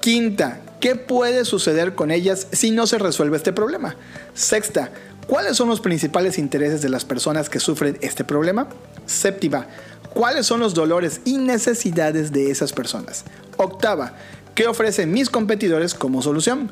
Quinta, 0.00 0.62
¿qué 0.80 0.96
puede 0.96 1.44
suceder 1.44 1.94
con 1.94 2.10
ellas 2.10 2.48
si 2.50 2.72
no 2.72 2.88
se 2.88 2.98
resuelve 2.98 3.36
este 3.36 3.52
problema? 3.52 3.94
Sexta, 4.34 4.90
¿cuáles 5.28 5.56
son 5.56 5.68
los 5.68 5.80
principales 5.80 6.38
intereses 6.38 6.82
de 6.82 6.88
las 6.88 7.04
personas 7.04 7.48
que 7.48 7.60
sufren 7.60 7.96
este 8.00 8.24
problema? 8.24 8.66
Séptima, 9.06 9.66
¿cuáles 10.12 10.46
son 10.46 10.60
los 10.60 10.74
dolores 10.74 11.20
y 11.24 11.38
necesidades 11.38 12.32
de 12.32 12.50
esas 12.50 12.72
personas? 12.72 13.24
Octava, 13.56 14.14
¿qué 14.54 14.66
ofrecen 14.66 15.12
mis 15.12 15.30
competidores 15.30 15.94
como 15.94 16.22
solución? 16.22 16.70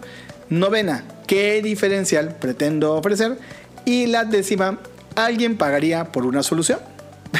Novena, 0.48 1.04
¿qué 1.26 1.62
diferencial 1.62 2.36
pretendo 2.36 2.94
ofrecer? 2.94 3.38
Y 3.84 4.06
la 4.06 4.24
décima, 4.24 4.78
¿alguien 5.16 5.56
pagaría 5.56 6.12
por 6.12 6.26
una 6.26 6.42
solución? 6.42 6.78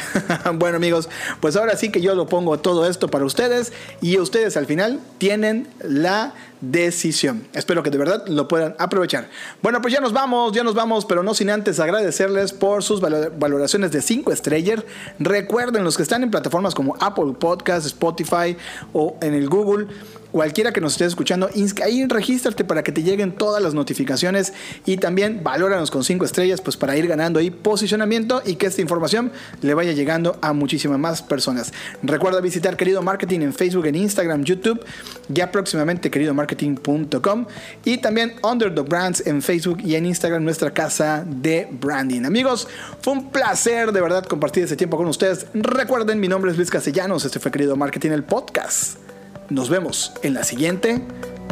bueno 0.55 0.77
amigos, 0.77 1.09
pues 1.39 1.55
ahora 1.55 1.77
sí 1.77 1.91
que 1.91 2.01
yo 2.01 2.15
lo 2.15 2.27
pongo 2.27 2.59
todo 2.59 2.87
esto 2.87 3.07
para 3.07 3.25
ustedes 3.25 3.73
y 4.01 4.17
ustedes 4.17 4.57
al 4.57 4.65
final 4.65 4.99
tienen 5.17 5.67
la 5.81 6.33
decisión. 6.61 7.45
Espero 7.53 7.83
que 7.83 7.89
de 7.89 7.97
verdad 7.97 8.25
lo 8.27 8.47
puedan 8.47 8.75
aprovechar. 8.79 9.29
Bueno, 9.61 9.81
pues 9.81 9.93
ya 9.93 9.99
nos 9.99 10.13
vamos, 10.13 10.53
ya 10.53 10.63
nos 10.63 10.73
vamos, 10.73 11.05
pero 11.05 11.21
no 11.21 11.33
sin 11.33 11.49
antes 11.49 11.79
agradecerles 11.79 12.53
por 12.53 12.83
sus 12.83 13.01
valoraciones 13.01 13.91
de 13.91 14.01
5 14.01 14.31
estrellas. 14.31 14.83
Recuerden, 15.19 15.83
los 15.83 15.97
que 15.97 16.03
están 16.03 16.23
en 16.23 16.31
plataformas 16.31 16.73
como 16.73 16.95
Apple 16.99 17.33
Podcast, 17.37 17.85
Spotify 17.85 18.55
o 18.93 19.17
en 19.21 19.33
el 19.33 19.49
Google 19.49 19.87
cualquiera 20.33 20.73
que 20.73 20.81
nos 20.81 20.93
esté 20.93 21.05
escuchando, 21.05 21.47
ahí 21.85 22.05
regístrate 22.07 22.65
para 22.65 22.83
que 22.83 22.91
te 22.91 23.03
lleguen 23.03 23.33
todas 23.33 23.61
las 23.61 23.75
notificaciones 23.75 24.51
y 24.83 24.97
también 24.97 25.41
valóranos 25.43 25.91
con 25.91 26.03
5 26.03 26.25
estrellas 26.25 26.59
pues 26.59 26.75
para 26.75 26.97
ir 26.97 27.07
ganando 27.07 27.39
ahí 27.39 27.51
posicionamiento 27.51 28.41
y 28.43 28.55
que 28.55 28.65
esta 28.65 28.81
información 28.81 29.31
le 29.61 29.75
vaya 29.75 29.91
llegando 29.91 30.39
a 30.41 30.51
muchísimas 30.53 30.97
más 30.97 31.21
personas. 31.21 31.71
Recuerda 32.01 32.41
visitar 32.41 32.75
Querido 32.75 33.03
Marketing 33.03 33.41
en 33.41 33.53
Facebook, 33.53 33.85
en 33.85 33.93
Instagram, 33.93 34.43
YouTube, 34.43 34.83
ya 35.29 35.51
próximamente 35.51 36.09
queridomarketing.com 36.09 37.45
y 37.85 37.99
también 37.99 38.33
Underdog 38.41 38.89
Brands 38.89 39.27
en 39.27 39.39
Facebook 39.39 39.81
y 39.83 39.93
en 39.93 40.07
Instagram, 40.07 40.43
nuestra 40.43 40.73
casa 40.73 41.23
de 41.27 41.67
branding. 41.71 42.25
Amigos, 42.25 42.67
fue 43.01 43.13
un 43.13 43.29
placer 43.29 43.91
de 43.91 44.01
verdad 44.01 44.25
compartir 44.25 44.63
este 44.63 44.77
tiempo 44.77 44.97
con 44.97 45.05
ustedes. 45.07 45.45
Recuerden, 45.53 46.19
mi 46.19 46.27
nombre 46.27 46.49
es 46.49 46.57
Luis 46.57 46.71
Castellanos, 46.71 47.23
este 47.23 47.39
fue 47.39 47.51
Querido 47.51 47.75
Marketing, 47.75 48.09
el 48.09 48.23
podcast. 48.23 49.02
Nos 49.49 49.69
vemos 49.69 50.13
en 50.23 50.33
la 50.33 50.43
siguiente 50.43 51.01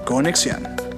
conexión. 0.05 0.90